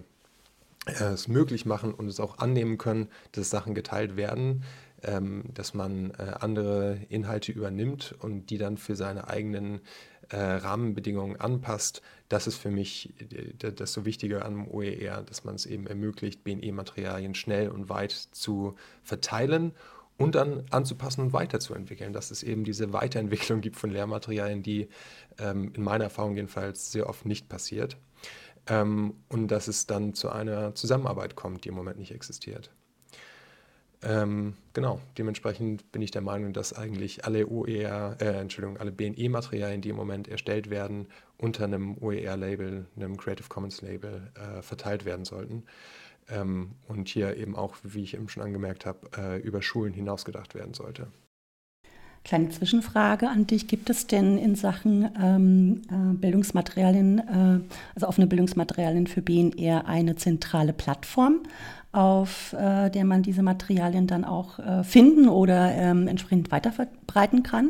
äh, 0.86 1.14
es 1.14 1.28
möglich 1.28 1.66
machen 1.66 1.94
und 1.94 2.08
es 2.08 2.20
auch 2.20 2.38
annehmen 2.38 2.78
können, 2.78 3.10
dass 3.32 3.50
Sachen 3.50 3.76
geteilt 3.76 4.18
werden, 4.18 4.64
ähm, 5.04 5.44
dass 5.54 5.74
man 5.74 6.12
äh, 6.12 6.34
andere 6.40 7.00
Inhalte 7.10 7.52
übernimmt 7.52 8.16
und 8.20 8.50
die 8.50 8.58
dann 8.58 8.78
für 8.78 8.96
seine 8.96 9.28
eigenen 9.30 9.82
äh, 10.30 10.38
Rahmenbedingungen 10.38 11.40
anpasst. 11.40 12.02
Das 12.30 12.48
ist 12.48 12.58
für 12.58 12.72
mich 12.72 13.14
äh, 13.32 13.72
das 13.72 13.94
so 13.94 14.06
Wichtige 14.06 14.44
am 14.46 14.68
OER, 14.68 15.24
dass 15.24 15.44
man 15.44 15.56
es 15.56 15.66
eben 15.66 15.88
ermöglicht, 15.88 16.44
BNE-Materialien 16.44 17.36
schnell 17.36 17.70
und 17.70 17.90
weit 17.90 18.12
zu 18.12 18.76
verteilen 19.04 19.74
und 20.18 20.36
dann 20.36 20.64
anzupassen 20.70 21.22
und 21.22 21.34
weiterzuentwickeln, 21.34 22.14
dass 22.14 22.32
es 22.32 22.44
eben 22.44 22.64
diese 22.64 22.94
Weiterentwicklung 22.94 23.62
gibt 23.62 23.76
von 23.76 23.92
Lehrmaterialien, 23.92 24.64
die 24.64 24.88
ähm, 25.40 25.72
in 25.76 25.84
meiner 25.84 26.06
Erfahrung 26.06 26.36
jedenfalls 26.36 26.92
sehr 26.92 27.10
oft 27.10 27.26
nicht 27.26 27.50
passiert 27.50 27.98
ähm, 28.68 29.16
und 29.30 29.50
dass 29.50 29.68
es 29.68 29.88
dann 29.88 30.14
zu 30.14 30.30
einer 30.30 30.76
Zusammenarbeit 30.76 31.36
kommt, 31.36 31.66
die 31.66 31.70
im 31.70 31.76
Moment 31.76 32.00
nicht 32.00 32.12
existiert. 32.12 32.72
Ähm, 34.04 34.54
genau, 34.74 35.02
dementsprechend 35.18 35.92
bin 35.92 36.02
ich 36.02 36.12
der 36.12 36.22
Meinung, 36.22 36.54
dass 36.54 36.74
eigentlich 36.74 37.26
alle 37.26 37.48
OER, 37.48 38.18
äh, 38.20 38.40
Entschuldigung, 38.40 38.78
alle 38.78 38.92
BNE-Materialien, 38.92 39.82
die 39.82 39.90
im 39.90 39.96
Moment 39.96 40.28
erstellt 40.28 40.70
werden, 40.70 41.08
unter 41.38 41.64
einem 41.64 41.98
OER-Label, 41.98 42.86
einem 42.96 43.18
Creative 43.18 43.48
Commons-Label 43.48 44.32
äh, 44.36 44.62
verteilt 44.62 45.06
werden 45.06 45.26
sollten. 45.26 45.64
Ähm, 46.30 46.72
und 46.88 47.08
hier 47.08 47.38
eben 47.38 47.56
auch, 47.56 47.76
wie 47.84 48.04
ich 48.04 48.16
eben 48.16 48.30
schon 48.30 48.44
angemerkt 48.44 48.86
habe, 48.86 49.10
äh, 49.18 49.40
über 49.42 49.62
Schulen 49.62 49.94
hinaus 49.94 50.26
gedacht 50.26 50.56
werden 50.56 50.74
sollte. 50.74 51.08
Kleine 52.24 52.50
Zwischenfrage 52.50 53.30
an 53.30 53.46
dich. 53.46 53.68
Gibt 53.68 53.92
es 53.92 54.08
denn 54.08 54.40
in 54.40 54.56
Sachen 54.56 55.08
ähm, 55.22 55.82
äh, 55.92 56.16
Bildungsmaterialien, 56.16 57.20
äh, 57.20 57.74
also 57.94 58.08
offene 58.08 58.26
Bildungsmaterialien 58.26 59.06
für 59.06 59.22
BNR 59.22 59.86
eine 59.86 60.16
zentrale 60.16 60.74
Plattform, 60.74 61.44
auf 61.92 62.54
äh, 62.54 62.90
der 62.90 63.06
man 63.06 63.22
diese 63.22 63.44
Materialien 63.44 64.08
dann 64.08 64.26
auch 64.26 64.58
äh, 64.58 64.84
finden 64.84 65.30
oder 65.30 65.72
ähm, 65.74 66.08
entsprechend 66.08 66.52
weiterverbreiten 66.52 67.44
kann? 67.44 67.70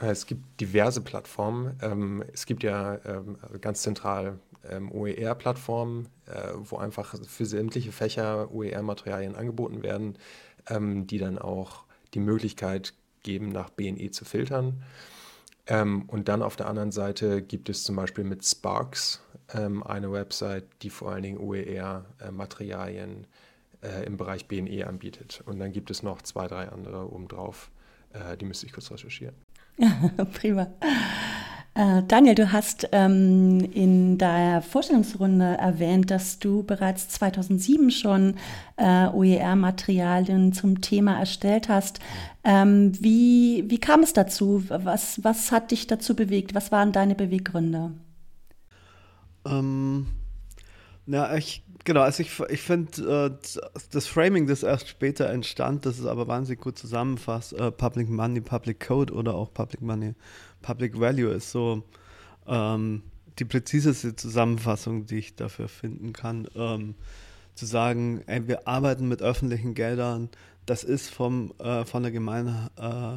Äh, 0.00 0.06
es 0.06 0.24
gibt 0.24 0.58
diverse 0.58 1.02
Plattformen. 1.02 1.76
Ähm, 1.82 2.24
es 2.32 2.46
gibt 2.46 2.62
ja 2.62 2.98
ähm, 3.04 3.36
ganz 3.60 3.82
zentral 3.82 4.38
ähm, 4.68 4.90
OER-Plattformen, 4.92 6.08
äh, 6.26 6.52
wo 6.56 6.76
einfach 6.76 7.14
für 7.26 7.46
sämtliche 7.46 7.92
Fächer 7.92 8.52
OER-Materialien 8.52 9.36
angeboten 9.36 9.82
werden, 9.82 10.18
die 10.68 11.18
dann 11.18 11.38
auch 11.38 11.84
die 12.12 12.20
Möglichkeit 12.20 12.92
geben, 13.22 13.48
nach 13.48 13.70
BNE 13.70 14.10
zu 14.10 14.24
filtern. 14.24 14.82
Ähm, 15.66 16.02
und 16.08 16.28
dann 16.28 16.42
auf 16.42 16.56
der 16.56 16.66
anderen 16.66 16.90
Seite 16.92 17.42
gibt 17.42 17.68
es 17.68 17.84
zum 17.84 17.96
Beispiel 17.96 18.24
mit 18.24 18.44
Sparks 18.44 19.22
ähm, 19.54 19.82
eine 19.82 20.12
Website, 20.12 20.64
die 20.82 20.90
vor 20.90 21.12
allen 21.12 21.22
Dingen 21.22 21.38
OER-Materialien 21.38 23.26
äh, 23.82 24.04
im 24.04 24.16
Bereich 24.16 24.48
BNE 24.48 24.86
anbietet. 24.86 25.42
Und 25.46 25.58
dann 25.58 25.72
gibt 25.72 25.90
es 25.90 26.02
noch 26.02 26.22
zwei, 26.22 26.46
drei 26.48 26.68
andere 26.68 27.12
obendrauf. 27.12 27.70
Äh, 28.12 28.36
die 28.36 28.44
müsste 28.44 28.66
ich 28.66 28.72
kurz 28.72 28.90
recherchieren. 28.90 29.34
Prima. 30.34 30.66
Äh, 31.80 32.02
Daniel, 32.06 32.34
du 32.34 32.52
hast 32.52 32.90
ähm, 32.92 33.58
in 33.72 34.18
der 34.18 34.60
Vorstellungsrunde 34.60 35.56
erwähnt, 35.56 36.10
dass 36.10 36.38
du 36.38 36.62
bereits 36.62 37.08
2007 37.08 37.90
schon 37.90 38.34
äh, 38.76 39.06
OER-Materialien 39.06 40.52
zum 40.52 40.82
Thema 40.82 41.18
erstellt 41.18 41.70
hast. 41.70 41.98
Ähm, 42.44 42.92
wie, 43.02 43.64
wie 43.68 43.78
kam 43.78 44.02
es 44.02 44.12
dazu? 44.12 44.62
Was, 44.68 45.24
was 45.24 45.52
hat 45.52 45.70
dich 45.70 45.86
dazu 45.86 46.14
bewegt? 46.14 46.54
Was 46.54 46.70
waren 46.70 46.92
deine 46.92 47.14
Beweggründe? 47.14 47.92
Ähm, 49.46 50.06
ja, 51.10 51.34
ich, 51.36 51.64
genau, 51.84 52.02
also 52.02 52.22
ich, 52.22 52.40
ich 52.48 52.62
finde 52.62 53.30
äh, 53.30 53.60
das 53.90 54.06
Framing, 54.06 54.46
das 54.46 54.62
erst 54.62 54.88
später 54.88 55.28
entstand, 55.28 55.86
das 55.86 55.98
ist 55.98 56.06
aber 56.06 56.28
wahnsinnig 56.28 56.60
gut 56.60 56.78
zusammenfasst, 56.78 57.52
äh, 57.52 57.70
Public 57.70 58.08
Money, 58.08 58.40
Public 58.40 58.86
Code 58.86 59.12
oder 59.12 59.34
auch 59.34 59.52
Public 59.52 59.82
Money 59.82 60.14
Public 60.62 60.98
Value 60.98 61.32
ist 61.32 61.50
so 61.50 61.82
ähm, 62.46 63.02
die 63.38 63.44
präziseste 63.44 64.14
Zusammenfassung, 64.14 65.06
die 65.06 65.18
ich 65.18 65.36
dafür 65.36 65.68
finden 65.68 66.12
kann. 66.12 66.46
Ähm, 66.54 66.94
zu 67.54 67.66
sagen, 67.66 68.22
ey, 68.26 68.46
wir 68.46 68.68
arbeiten 68.68 69.08
mit 69.08 69.22
öffentlichen 69.22 69.74
Geldern, 69.74 70.30
das 70.66 70.84
ist 70.84 71.10
vom, 71.10 71.52
äh, 71.58 71.84
von, 71.84 72.02
der 72.02 72.12
Gemein, 72.12 72.70
äh, 72.76 73.16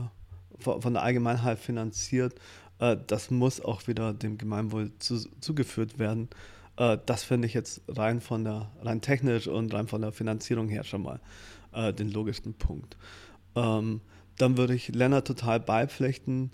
von 0.59 0.93
der 0.93 1.03
Allgemeinheit 1.03 1.59
finanziert, 1.59 2.35
äh, 2.79 2.97
das 3.07 3.31
muss 3.31 3.61
auch 3.61 3.87
wieder 3.87 4.13
dem 4.13 4.37
Gemeinwohl 4.37 4.91
zu, 4.99 5.19
zugeführt 5.39 5.99
werden. 5.99 6.29
Äh, 6.77 6.97
das 7.05 7.23
finde 7.23 7.47
ich 7.47 7.53
jetzt 7.53 7.81
rein 7.87 8.21
von 8.21 8.43
der, 8.43 8.71
rein 8.81 9.01
technisch 9.01 9.47
und 9.47 9.73
rein 9.73 9.87
von 9.87 10.01
der 10.01 10.11
Finanzierung 10.11 10.67
her 10.67 10.83
schon 10.83 11.03
mal 11.03 11.19
äh, 11.73 11.93
den 11.93 12.11
logischsten 12.11 12.53
Punkt. 12.53 12.97
Ähm, 13.55 14.01
dann 14.37 14.57
würde 14.57 14.73
ich 14.73 14.89
Lennart 14.89 15.27
total 15.27 15.59
beipflichten 15.59 16.51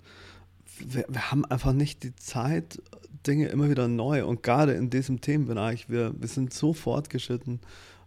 wir, 0.84 1.04
wir, 1.08 1.30
haben 1.30 1.44
einfach 1.44 1.72
nicht 1.72 2.02
die 2.02 2.14
Zeit, 2.16 2.80
Dinge 3.26 3.48
immer 3.48 3.68
wieder 3.68 3.88
neu 3.88 4.24
und 4.24 4.42
gerade 4.42 4.72
in 4.72 4.90
diesem 4.90 5.20
Themenbereich, 5.20 5.88
wir, 5.88 6.14
wir 6.18 6.28
sind 6.28 6.54
so 6.54 6.72
fortgeschritten, 6.72 7.60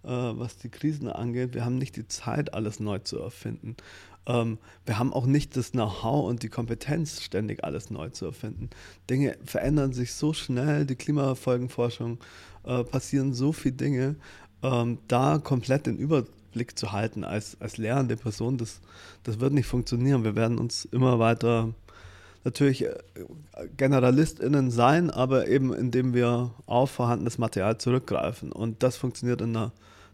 äh, 0.03 0.07
was 0.09 0.57
die 0.57 0.69
Krisen 0.69 1.07
angeht. 1.07 1.53
Wir 1.53 1.65
haben 1.65 1.77
nicht 1.77 1.95
die 1.95 2.07
Zeit, 2.07 2.53
alles 2.53 2.79
neu 2.79 2.99
zu 2.99 3.19
erfinden. 3.19 3.77
Ähm, 4.25 4.57
wir 4.85 4.99
haben 4.99 5.13
auch 5.13 5.25
nicht 5.25 5.55
das 5.57 5.71
Know-how 5.71 6.27
und 6.29 6.43
die 6.43 6.49
Kompetenz, 6.49 7.21
ständig 7.21 7.63
alles 7.63 7.89
neu 7.89 8.09
zu 8.09 8.25
erfinden. 8.25 8.69
Dinge 9.09 9.37
verändern 9.43 9.93
sich 9.93 10.13
so 10.13 10.33
schnell, 10.33 10.85
die 10.85 10.95
Klimafolgenforschung 10.95 12.19
äh, 12.63 12.83
passieren 12.83 13.33
so 13.33 13.51
viele 13.51 13.75
Dinge. 13.75 14.15
Ähm, 14.61 14.99
da 15.07 15.39
komplett 15.39 15.85
den 15.87 15.97
Überblick 15.97 16.77
zu 16.77 16.91
halten 16.91 17.23
als, 17.23 17.59
als 17.59 17.77
lehrende 17.77 18.15
Person, 18.15 18.57
das, 18.57 18.79
das 19.23 19.39
wird 19.39 19.53
nicht 19.53 19.67
funktionieren. 19.67 20.23
Wir 20.23 20.35
werden 20.35 20.57
uns 20.57 20.85
immer 20.85 21.19
weiter 21.19 21.73
natürlich 22.45 22.85
äh, 22.85 22.95
GeneralistInnen 23.77 24.71
sein, 24.71 25.09
aber 25.09 25.47
eben 25.47 25.73
indem 25.73 26.13
wir 26.13 26.51
auf 26.65 26.91
vorhandenes 26.91 27.37
Material 27.37 27.77
zurückgreifen. 27.77 28.51
Und 28.51 28.83
das 28.83 28.95
funktioniert 28.95 29.41
in 29.41 29.55
einer 29.55 29.71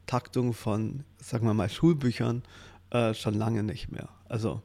Taktung 0.08 0.54
von, 0.54 1.04
sagen 1.22 1.46
wir 1.46 1.54
mal, 1.54 1.70
Schulbüchern 1.70 2.42
äh, 2.92 3.14
schon 3.14 3.34
lange 3.34 3.64
nicht 3.64 3.92
mehr. 3.92 4.10
Also 4.28 4.62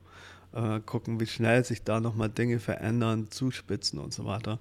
äh, 0.52 0.81
gucken, 0.81 1.21
wie 1.21 1.26
schnell 1.26 1.64
sich 1.64 1.83
da 1.83 2.00
nochmal 2.00 2.28
Dinge 2.28 2.59
verändern, 2.59 3.31
zuspitzen 3.31 3.99
und 3.99 4.12
so 4.12 4.25
weiter. 4.25 4.59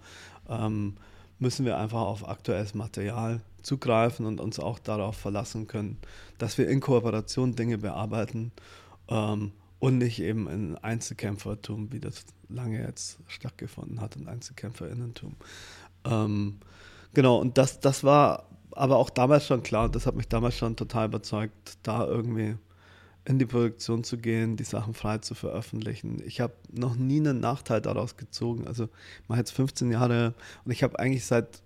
Ähm, 0.49 0.95
müssen 1.39 1.65
wir 1.65 1.77
einfach 1.77 2.01
auf 2.01 2.27
aktuelles 2.27 2.73
Material 2.73 3.41
zugreifen 3.61 4.25
und 4.25 4.39
uns 4.39 4.59
auch 4.59 4.79
darauf 4.79 5.15
verlassen 5.15 5.67
können, 5.67 5.97
dass 6.37 6.57
wir 6.57 6.67
in 6.67 6.79
Kooperation 6.79 7.55
Dinge 7.55 7.77
bearbeiten 7.77 8.51
ähm, 9.07 9.51
und 9.79 9.97
nicht 9.97 10.21
eben 10.21 10.47
in 10.47 10.77
Einzelkämpfertum, 10.77 11.91
wie 11.91 11.99
das 11.99 12.25
lange 12.49 12.81
jetzt 12.81 13.19
stattgefunden 13.27 14.01
hat, 14.01 14.15
in 14.15 14.27
Einzelkämpferinnentum. 14.27 15.35
Ähm, 16.05 16.59
genau, 17.13 17.37
und 17.39 17.57
das, 17.57 17.79
das 17.79 18.03
war 18.03 18.47
aber 18.71 18.97
auch 18.97 19.09
damals 19.09 19.45
schon 19.45 19.63
klar, 19.63 19.85
und 19.85 19.95
das 19.95 20.05
hat 20.05 20.15
mich 20.15 20.27
damals 20.27 20.57
schon 20.57 20.75
total 20.75 21.07
überzeugt, 21.07 21.77
da 21.83 22.05
irgendwie 22.05 22.55
in 23.25 23.39
die 23.39 23.45
Produktion 23.45 24.03
zu 24.03 24.17
gehen, 24.17 24.57
die 24.57 24.63
Sachen 24.63 24.93
frei 24.93 25.19
zu 25.19 25.33
veröffentlichen. 25.33 26.21
Ich 26.25 26.41
habe 26.41 26.53
noch 26.71 26.95
nie 26.95 27.19
einen 27.19 27.39
Nachteil 27.39 27.81
daraus 27.81 28.17
gezogen. 28.17 28.67
Also 28.67 28.85
ich 29.21 29.29
mache 29.29 29.39
jetzt 29.39 29.51
15 29.51 29.91
Jahre 29.91 30.33
und 30.65 30.71
ich 30.71 30.83
habe 30.83 30.99
eigentlich 30.99 31.25
seit, 31.25 31.61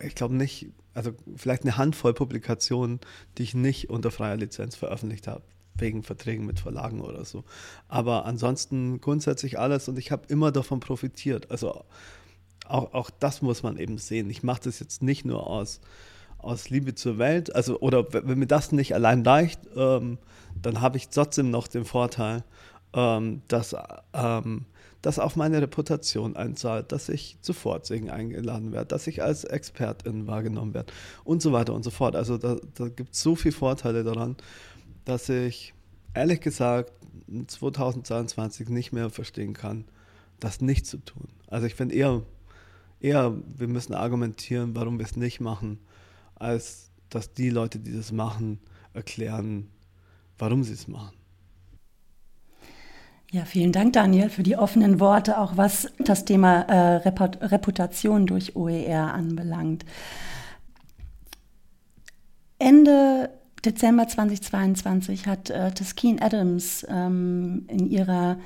ich 0.00 0.14
glaube 0.14 0.34
nicht, 0.34 0.68
also 0.94 1.12
vielleicht 1.36 1.62
eine 1.62 1.76
Handvoll 1.76 2.14
Publikationen, 2.14 3.00
die 3.36 3.42
ich 3.42 3.54
nicht 3.54 3.90
unter 3.90 4.10
freier 4.10 4.36
Lizenz 4.36 4.74
veröffentlicht 4.74 5.26
habe, 5.26 5.42
wegen 5.74 6.02
Verträgen 6.02 6.46
mit 6.46 6.60
Verlagen 6.60 7.02
oder 7.02 7.24
so. 7.24 7.44
Aber 7.88 8.24
ansonsten 8.24 9.00
grundsätzlich 9.00 9.58
alles 9.58 9.88
und 9.88 9.98
ich 9.98 10.10
habe 10.10 10.26
immer 10.28 10.52
davon 10.52 10.80
profitiert. 10.80 11.50
Also 11.50 11.84
auch, 12.66 12.94
auch 12.94 13.10
das 13.10 13.42
muss 13.42 13.62
man 13.62 13.76
eben 13.76 13.98
sehen. 13.98 14.30
Ich 14.30 14.42
mache 14.42 14.62
das 14.64 14.80
jetzt 14.80 15.02
nicht 15.02 15.26
nur 15.26 15.46
aus, 15.46 15.80
aus 16.38 16.70
Liebe 16.70 16.94
zur 16.94 17.18
Welt, 17.18 17.54
also 17.54 17.78
oder 17.80 18.12
wenn 18.12 18.38
mir 18.38 18.46
das 18.46 18.72
nicht 18.72 18.94
allein 18.94 19.24
reicht, 19.24 19.60
ähm, 19.76 20.18
dann 20.62 20.80
habe 20.80 20.96
ich 20.96 21.08
trotzdem 21.08 21.50
noch 21.50 21.68
den 21.68 21.84
Vorteil, 21.84 22.44
ähm, 22.94 23.42
dass 23.48 23.74
ähm, 24.12 24.66
das 25.02 25.18
auf 25.18 25.34
meine 25.34 25.60
Reputation 25.60 26.36
einzahlt, 26.36 26.92
dass 26.92 27.08
ich 27.08 27.36
zu 27.40 27.52
Vorzügen 27.52 28.08
eingeladen 28.10 28.72
werde, 28.72 28.86
dass 28.86 29.08
ich 29.08 29.22
als 29.22 29.44
Expertin 29.44 30.28
wahrgenommen 30.28 30.74
werde 30.74 30.92
und 31.24 31.42
so 31.42 31.52
weiter 31.52 31.74
und 31.74 31.82
so 31.82 31.90
fort. 31.90 32.14
Also 32.14 32.38
da, 32.38 32.56
da 32.74 32.88
gibt 32.88 33.14
es 33.14 33.20
so 33.20 33.34
viele 33.34 33.54
Vorteile 33.54 34.04
daran, 34.04 34.36
dass 35.04 35.28
ich 35.28 35.74
ehrlich 36.14 36.40
gesagt 36.40 36.92
2022 37.46 38.68
nicht 38.68 38.92
mehr 38.92 39.10
verstehen 39.10 39.54
kann, 39.54 39.84
das 40.38 40.60
nicht 40.60 40.86
zu 40.86 40.98
tun. 40.98 41.28
Also 41.48 41.66
ich 41.66 41.74
finde 41.74 41.94
eher, 41.96 42.22
eher, 43.00 43.36
wir 43.56 43.68
müssen 43.68 43.94
argumentieren, 43.94 44.76
warum 44.76 44.98
wir 44.98 45.06
es 45.06 45.16
nicht 45.16 45.40
machen, 45.40 45.80
als 46.36 46.90
dass 47.10 47.32
die 47.34 47.50
Leute, 47.50 47.78
die 47.78 47.94
das 47.94 48.12
machen, 48.12 48.60
erklären, 48.94 49.68
warum 50.38 50.64
sie 50.64 50.72
es 50.72 50.88
machen. 50.88 51.16
Ja, 53.32 53.46
vielen 53.46 53.72
Dank, 53.72 53.94
Daniel, 53.94 54.28
für 54.28 54.42
die 54.42 54.56
offenen 54.58 55.00
Worte, 55.00 55.38
auch 55.38 55.56
was 55.56 55.90
das 55.98 56.26
Thema 56.26 56.60
äh, 56.62 57.08
Reputation 57.08 58.26
durch 58.26 58.56
OER 58.56 59.14
anbelangt. 59.14 59.86
Ende 62.58 63.30
Dezember 63.64 64.06
2022 64.06 65.26
hat 65.26 65.48
äh, 65.48 65.70
Taskeen 65.70 66.20
Adams 66.20 66.84
ähm, 66.90 67.64
in 67.68 67.86
ihrer 67.86 68.36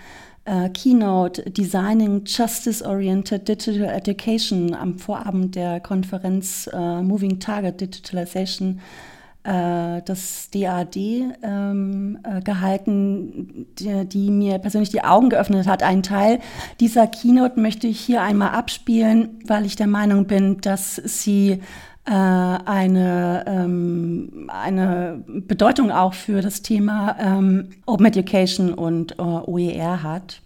äh, 0.44 0.68
Keynote 0.68 1.50
Designing 1.50 2.22
Justice-Oriented 2.24 3.48
Digital 3.48 3.88
Education 3.88 4.72
am 4.72 5.00
Vorabend 5.00 5.56
der 5.56 5.80
Konferenz 5.80 6.70
äh, 6.72 7.02
Moving 7.02 7.40
Target 7.40 7.80
Digitalization 7.80 8.78
äh, 8.78 9.15
das 9.46 10.50
DAD 10.50 10.96
ähm, 10.96 12.18
äh, 12.24 12.40
gehalten, 12.40 13.66
die, 13.78 14.04
die, 14.06 14.30
mir 14.30 14.58
persönlich 14.58 14.90
die 14.90 15.04
Augen 15.04 15.30
geöffnet 15.30 15.66
hat. 15.66 15.82
Ein 15.82 16.02
Teil 16.02 16.40
dieser 16.80 17.06
Keynote 17.06 17.60
möchte 17.60 17.86
ich 17.86 18.00
hier 18.00 18.22
einmal 18.22 18.50
abspielen, 18.50 19.40
weil 19.46 19.64
ich 19.64 19.76
der 19.76 19.86
Meinung 19.86 20.26
bin, 20.26 20.60
dass 20.60 20.96
sie 20.96 21.60
äh, 22.06 22.10
eine, 22.10 23.44
ähm, 23.46 24.48
eine 24.52 25.24
Bedeutung 25.26 25.90
auch 25.90 26.14
für 26.14 26.40
das 26.40 26.62
Thema 26.62 27.16
ähm, 27.20 27.70
Open 27.84 28.06
Education 28.06 28.74
und 28.74 29.18
äh, 29.18 29.22
OER 29.22 30.02
hat. 30.02 30.40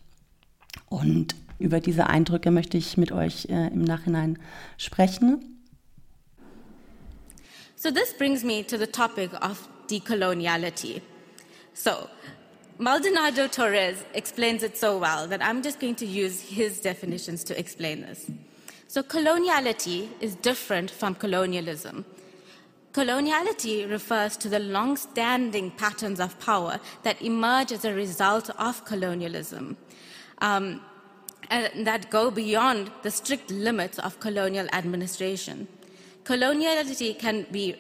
Und 0.88 1.34
über 1.58 1.80
diese 1.80 2.06
Eindrücke 2.06 2.50
möchte 2.50 2.78
ich 2.78 2.96
mit 2.96 3.12
euch 3.12 3.46
äh, 3.50 3.68
im 3.68 3.84
Nachhinein 3.84 4.38
sprechen. 4.78 5.59
So 7.80 7.90
this 7.90 8.12
brings 8.12 8.44
me 8.44 8.62
to 8.64 8.76
the 8.76 8.86
topic 8.86 9.30
of 9.40 9.66
decoloniality. 9.86 11.00
So 11.72 12.10
Maldonado 12.76 13.48
Torres 13.48 14.04
explains 14.12 14.62
it 14.62 14.76
so 14.76 14.98
well 14.98 15.26
that 15.28 15.42
I'm 15.42 15.62
just 15.62 15.80
going 15.80 15.94
to 15.94 16.04
use 16.04 16.42
his 16.42 16.78
definitions 16.78 17.42
to 17.44 17.58
explain 17.58 18.02
this. 18.02 18.30
So 18.86 19.02
coloniality 19.02 20.10
is 20.20 20.34
different 20.34 20.90
from 20.90 21.14
colonialism. 21.14 22.04
Coloniality 22.92 23.90
refers 23.90 24.36
to 24.36 24.50
the 24.50 24.58
long 24.58 24.98
standing 24.98 25.70
patterns 25.70 26.20
of 26.20 26.38
power 26.38 26.80
that 27.02 27.22
emerge 27.22 27.72
as 27.72 27.86
a 27.86 27.94
result 27.94 28.50
of 28.58 28.84
colonialism. 28.84 29.78
Um, 30.42 30.82
and 31.48 31.86
that 31.86 32.10
go 32.10 32.30
beyond 32.30 32.90
the 33.04 33.10
strict 33.10 33.50
limits 33.50 33.98
of 33.98 34.20
colonial 34.20 34.68
administration. 34.74 35.66
Coloniality 36.24 37.18
can 37.18 37.46
be 37.50 37.74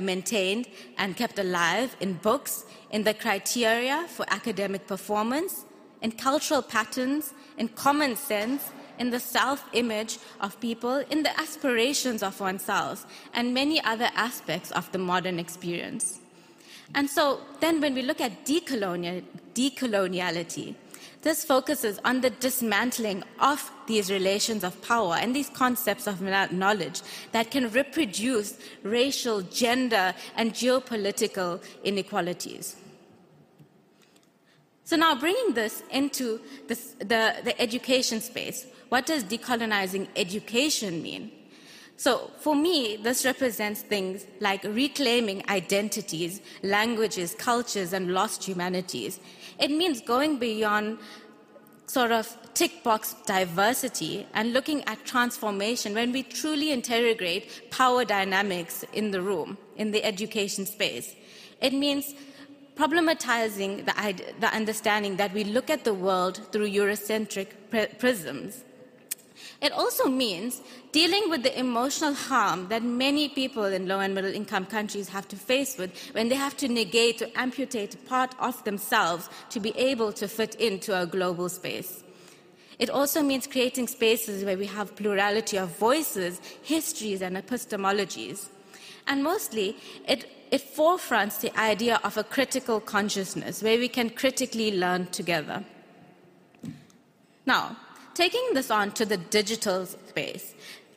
maintained 0.00 0.66
and 0.96 1.16
kept 1.16 1.38
alive 1.38 1.96
in 2.00 2.14
books, 2.14 2.64
in 2.90 3.02
the 3.02 3.14
criteria 3.14 4.06
for 4.08 4.24
academic 4.28 4.86
performance, 4.86 5.64
in 6.00 6.12
cultural 6.12 6.62
patterns, 6.62 7.32
in 7.58 7.68
common 7.68 8.16
sense, 8.16 8.70
in 8.98 9.10
the 9.10 9.20
self 9.20 9.64
image 9.72 10.18
of 10.40 10.60
people, 10.60 10.98
in 11.10 11.22
the 11.22 11.40
aspirations 11.40 12.22
of 12.22 12.38
oneself, 12.38 13.06
and 13.34 13.52
many 13.52 13.82
other 13.82 14.10
aspects 14.14 14.70
of 14.72 14.90
the 14.92 14.98
modern 14.98 15.38
experience. 15.38 16.20
And 16.94 17.08
so 17.08 17.40
then 17.60 17.80
when 17.80 17.94
we 17.94 18.02
look 18.02 18.20
at 18.20 18.44
decolonial, 18.44 19.22
decoloniality, 19.54 20.74
this 21.22 21.44
focuses 21.44 22.00
on 22.04 22.22
the 22.22 22.30
dismantling 22.30 23.22
of 23.38 23.70
these 23.86 24.10
relations 24.10 24.64
of 24.64 24.80
power 24.82 25.16
and 25.16 25.36
these 25.36 25.50
concepts 25.50 26.06
of 26.06 26.22
knowledge 26.22 27.02
that 27.32 27.50
can 27.50 27.70
reproduce 27.70 28.58
racial, 28.82 29.42
gender, 29.42 30.14
and 30.36 30.52
geopolitical 30.52 31.62
inequalities. 31.84 32.76
So, 34.84 34.96
now 34.96 35.14
bringing 35.14 35.54
this 35.54 35.82
into 35.90 36.40
this, 36.66 36.94
the, 36.98 37.36
the 37.44 37.54
education 37.60 38.20
space, 38.20 38.66
what 38.88 39.06
does 39.06 39.22
decolonizing 39.22 40.08
education 40.16 41.02
mean? 41.02 41.30
So, 41.96 42.30
for 42.40 42.56
me, 42.56 42.96
this 42.96 43.26
represents 43.26 43.82
things 43.82 44.24
like 44.40 44.64
reclaiming 44.64 45.44
identities, 45.48 46.40
languages, 46.62 47.36
cultures, 47.38 47.92
and 47.92 48.14
lost 48.14 48.42
humanities 48.42 49.20
it 49.60 49.70
means 49.70 50.00
going 50.00 50.38
beyond 50.38 50.98
sort 51.86 52.12
of 52.12 52.36
tick 52.54 52.82
box 52.82 53.14
diversity 53.26 54.26
and 54.32 54.52
looking 54.52 54.82
at 54.84 55.04
transformation 55.04 55.92
when 55.94 56.12
we 56.12 56.22
truly 56.22 56.70
integrate 56.70 57.70
power 57.70 58.04
dynamics 58.04 58.84
in 58.92 59.10
the 59.10 59.20
room, 59.20 59.58
in 59.76 59.90
the 59.90 60.02
education 60.04 60.64
space. 60.64 61.14
It 61.60 61.72
means 61.72 62.14
problematizing 62.76 63.84
the, 63.84 64.34
the 64.40 64.46
understanding 64.54 65.16
that 65.16 65.34
we 65.34 65.44
look 65.44 65.68
at 65.68 65.84
the 65.84 65.92
world 65.92 66.40
through 66.52 66.70
Eurocentric 66.70 67.48
prisms 67.98 68.64
it 69.60 69.72
also 69.72 70.08
means 70.08 70.62
dealing 70.90 71.28
with 71.28 71.42
the 71.42 71.58
emotional 71.58 72.14
harm 72.14 72.68
that 72.68 72.82
many 72.82 73.28
people 73.28 73.64
in 73.64 73.86
low 73.86 74.00
and 74.00 74.14
middle 74.14 74.32
income 74.32 74.64
countries 74.64 75.10
have 75.10 75.28
to 75.28 75.36
face 75.36 75.76
with 75.76 75.94
when 76.12 76.30
they 76.30 76.34
have 76.34 76.56
to 76.58 76.68
negate 76.68 77.20
or 77.20 77.28
amputate 77.34 78.06
part 78.06 78.34
of 78.38 78.62
themselves 78.64 79.28
to 79.50 79.60
be 79.60 79.76
able 79.76 80.12
to 80.14 80.28
fit 80.28 80.54
into 80.54 80.98
a 80.98 81.06
global 81.06 81.48
space. 81.48 82.02
It 82.78 82.88
also 82.88 83.22
means 83.22 83.46
creating 83.46 83.88
spaces 83.88 84.42
where 84.42 84.56
we 84.56 84.64
have 84.64 84.96
plurality 84.96 85.58
of 85.58 85.76
voices, 85.76 86.40
histories, 86.62 87.20
and 87.20 87.36
epistemologies. 87.36 88.48
And 89.06 89.22
mostly, 89.22 89.76
it, 90.08 90.26
it 90.50 90.62
forefronts 90.74 91.40
the 91.40 91.54
idea 91.60 92.00
of 92.02 92.16
a 92.16 92.24
critical 92.24 92.80
consciousness 92.80 93.62
where 93.62 93.76
we 93.76 93.88
can 93.88 94.08
critically 94.08 94.78
learn 94.78 95.08
together. 95.08 95.62
Now, 97.44 97.76
taking 98.14 98.54
this 98.54 98.70
on 98.70 98.92
to 98.92 99.04
the 99.04 99.16
digital 99.16 99.86
space, 99.86 100.54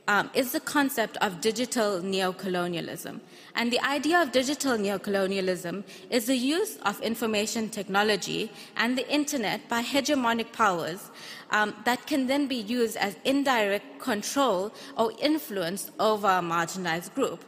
um, 0.08 0.30
is 0.34 0.52
the 0.52 0.60
concept 0.60 1.18
of 1.18 1.40
digital 1.40 2.02
neocolonialism. 2.02 3.20
And 3.56 3.72
the 3.72 3.80
idea 3.80 4.22
of 4.22 4.32
digital 4.32 4.78
neocolonialism 4.78 5.84
is 6.10 6.26
the 6.26 6.36
use 6.36 6.78
of 6.86 7.00
information 7.02 7.70
technology 7.70 8.52
and 8.76 8.98
the 8.98 9.10
internet 9.10 9.70
by 9.70 9.82
hegemonic 9.84 10.52
powers 10.52 11.12
um, 11.52 11.76
that 11.86 12.06
can 12.08 12.28
then 12.28 12.48
be 12.48 12.56
used 12.56 12.98
as 12.98 13.16
indirect 13.24 14.00
control 14.00 14.74
or 14.98 15.12
influence 15.22 15.92
over 16.00 16.28
a 16.28 16.42
marginalized 16.42 17.14
group. 17.14 17.44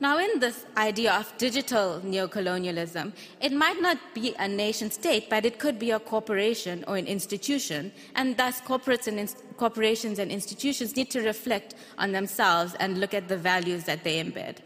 Now, 0.00 0.18
in 0.18 0.40
this 0.40 0.66
idea 0.76 1.12
of 1.12 1.32
digital 1.38 2.00
neocolonialism, 2.04 3.12
it 3.40 3.52
might 3.52 3.80
not 3.80 3.96
be 4.12 4.34
a 4.38 4.48
nation 4.48 4.90
state, 4.90 5.30
but 5.30 5.44
it 5.44 5.60
could 5.60 5.78
be 5.78 5.92
a 5.92 6.00
corporation 6.00 6.84
or 6.88 6.96
an 6.96 7.06
institution, 7.06 7.92
and 8.16 8.36
thus 8.36 8.60
corporates 8.60 9.06
and 9.06 9.32
corporations 9.56 10.18
and 10.18 10.32
institutions 10.32 10.96
need 10.96 11.10
to 11.10 11.20
reflect 11.20 11.76
on 11.96 12.10
themselves 12.10 12.74
and 12.80 12.98
look 12.98 13.14
at 13.14 13.28
the 13.28 13.36
values 13.36 13.84
that 13.84 14.02
they 14.02 14.22
embed. 14.22 14.56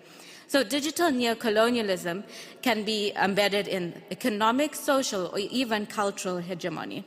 So, 0.47 0.64
digital 0.64 1.11
neocolonialism 1.11 2.25
can 2.62 2.85
be 2.85 3.12
embedded 3.14 3.69
in 3.69 4.03
economic, 4.11 4.75
social, 4.75 5.27
or 5.27 5.38
even 5.38 5.85
cultural 5.85 6.38
hegemony. 6.38 7.05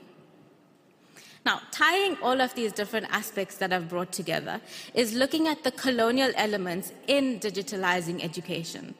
Now, 1.45 1.61
tying 1.71 2.17
all 2.21 2.39
of 2.39 2.53
these 2.53 2.71
different 2.71 3.07
aspects 3.09 3.57
that 3.57 3.73
I've 3.73 3.89
brought 3.89 4.11
together 4.11 4.61
is 4.93 5.13
looking 5.13 5.47
at 5.47 5.63
the 5.63 5.71
colonial 5.71 6.31
elements 6.35 6.93
in 7.07 7.39
digitalizing 7.39 8.23
education. 8.23 8.93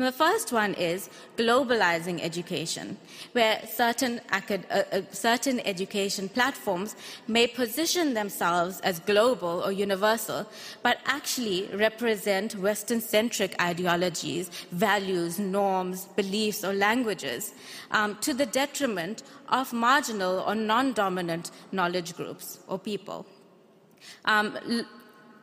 And 0.00 0.06
the 0.06 0.12
first 0.12 0.50
one 0.50 0.72
is 0.76 1.10
globalizing 1.36 2.22
education, 2.22 2.96
where 3.32 3.60
certain, 3.66 4.22
uh, 4.32 4.40
uh, 4.70 5.02
certain 5.12 5.60
education 5.60 6.30
platforms 6.30 6.96
may 7.28 7.46
position 7.46 8.14
themselves 8.14 8.80
as 8.80 8.98
global 9.00 9.62
or 9.62 9.72
universal, 9.72 10.46
but 10.82 11.00
actually 11.04 11.68
represent 11.74 12.56
Western 12.56 13.02
centric 13.02 13.54
ideologies, 13.60 14.48
values, 14.72 15.38
norms, 15.38 16.06
beliefs, 16.16 16.64
or 16.64 16.72
languages 16.72 17.52
um, 17.90 18.16
to 18.22 18.32
the 18.32 18.46
detriment 18.46 19.22
of 19.50 19.70
marginal 19.70 20.40
or 20.46 20.54
non 20.54 20.94
dominant 20.94 21.50
knowledge 21.72 22.16
groups 22.16 22.60
or 22.68 22.78
people. 22.78 23.26
Um, 24.24 24.56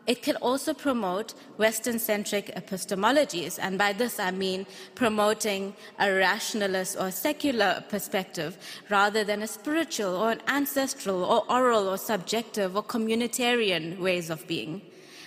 it 0.07 0.21
can 0.21 0.37
also 0.37 0.73
promote 0.73 1.33
Western 1.57 1.99
centric 1.99 2.55
epistemologies, 2.55 3.59
and 3.61 3.77
by 3.77 3.91
this 3.91 4.19
I 4.19 4.31
mean 4.31 4.65
promoting 4.95 5.75
a 5.99 6.11
rationalist 6.11 6.97
or 6.97 7.11
secular 7.11 7.83
perspective 7.89 8.57
rather 8.89 9.25
than 9.25 9.41
a 9.41 9.47
spiritual 9.47 10.15
or 10.15 10.31
an 10.31 10.41
ancestral 10.47 11.25
or 11.25 11.43
oral 11.51 11.89
or 11.89 11.97
subjective 11.97 12.75
or 12.77 12.83
communitarian 12.83 13.99
ways 13.99 14.29
of 14.29 14.47
being. 14.47 14.81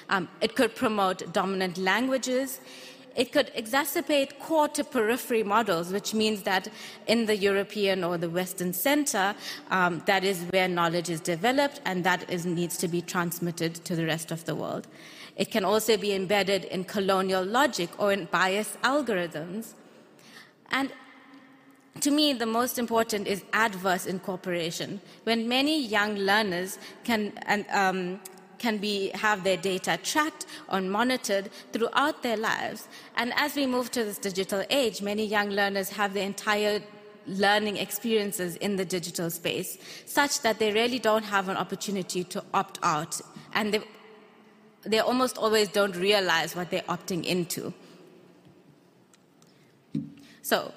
Um, 0.09 0.29
it 0.41 0.57
could 0.57 0.75
promote 0.75 1.33
dominant 1.33 1.79
languages. 1.79 2.61
It 3.17 3.33
could 3.33 3.53
exacerbate 3.55 4.39
core 4.39 4.69
to 4.69 4.85
periphery 4.85 5.43
models, 5.43 5.93
which 5.93 6.15
means 6.15 6.43
that 6.43 6.69
in 7.07 7.27
the 7.27 7.37
European 7.37 8.05
or 8.05 8.17
the 8.19 8.31
Western 8.31 8.73
center, 8.73 9.35
um, 9.71 10.03
that 10.07 10.25
is 10.25 10.43
where 10.51 10.69
knowledge 10.69 11.11
is 11.11 11.21
developed 11.21 11.81
and 11.85 12.05
that 12.05 12.31
is, 12.31 12.47
needs 12.47 12.77
to 12.79 12.89
be 12.89 13.03
transmitted 13.03 13.75
to 13.85 13.97
the 13.97 14.07
rest 14.07 14.31
of 14.31 14.45
the 14.45 14.55
world. 14.55 14.87
It 15.37 15.51
can 15.51 15.65
also 15.65 15.97
be 15.97 16.15
embedded 16.15 16.65
in 16.65 16.85
colonial 16.85 17.45
logic 17.45 17.91
or 17.99 18.13
in 18.13 18.27
bias 18.27 18.77
algorithms. 18.85 19.75
And 20.71 20.91
to 22.01 22.11
me, 22.11 22.33
the 22.33 22.47
most 22.47 22.79
important 22.79 23.27
is 23.27 23.43
adverse 23.53 24.07
incorporation. 24.07 25.01
When 25.25 25.49
many 25.49 25.83
young 25.85 26.15
learners 26.15 26.79
can, 27.05 27.33
and, 27.47 27.67
um, 27.71 28.21
can 28.61 28.79
be, 28.79 29.11
have 29.15 29.43
their 29.43 29.57
data 29.57 29.99
tracked 30.05 30.47
or 30.69 30.81
monitored 30.81 31.51
throughout 31.73 32.23
their 32.23 32.37
lives. 32.37 32.87
And 33.17 33.33
as 33.35 33.57
we 33.57 33.67
move 33.67 33.91
to 33.93 34.05
this 34.05 34.19
digital 34.19 34.63
age, 34.71 35.03
many 35.03 35.27
young 35.27 35.51
learners 35.51 35.89
have 35.91 36.15
their 36.15 36.25
entire 36.25 36.81
learning 37.27 37.77
experiences 37.79 38.57
in 38.57 38.77
the 38.77 38.85
digital 38.85 39.31
space, 39.31 39.79
such 40.07 40.43
that 40.43 40.59
they 40.59 40.73
really 40.73 40.99
don't 40.99 41.25
have 41.25 41.49
an 41.49 41.57
opportunity 41.57 42.23
to 42.25 42.45
opt 42.55 42.79
out. 42.83 43.21
And 43.55 43.75
they, 43.75 43.81
they 44.83 45.01
almost 45.01 45.39
always 45.39 45.69
don't 45.69 45.97
realize 45.97 46.55
what 46.55 46.71
they're 46.71 46.83
opting 46.83 47.25
into. 47.25 47.73
So, 50.43 50.73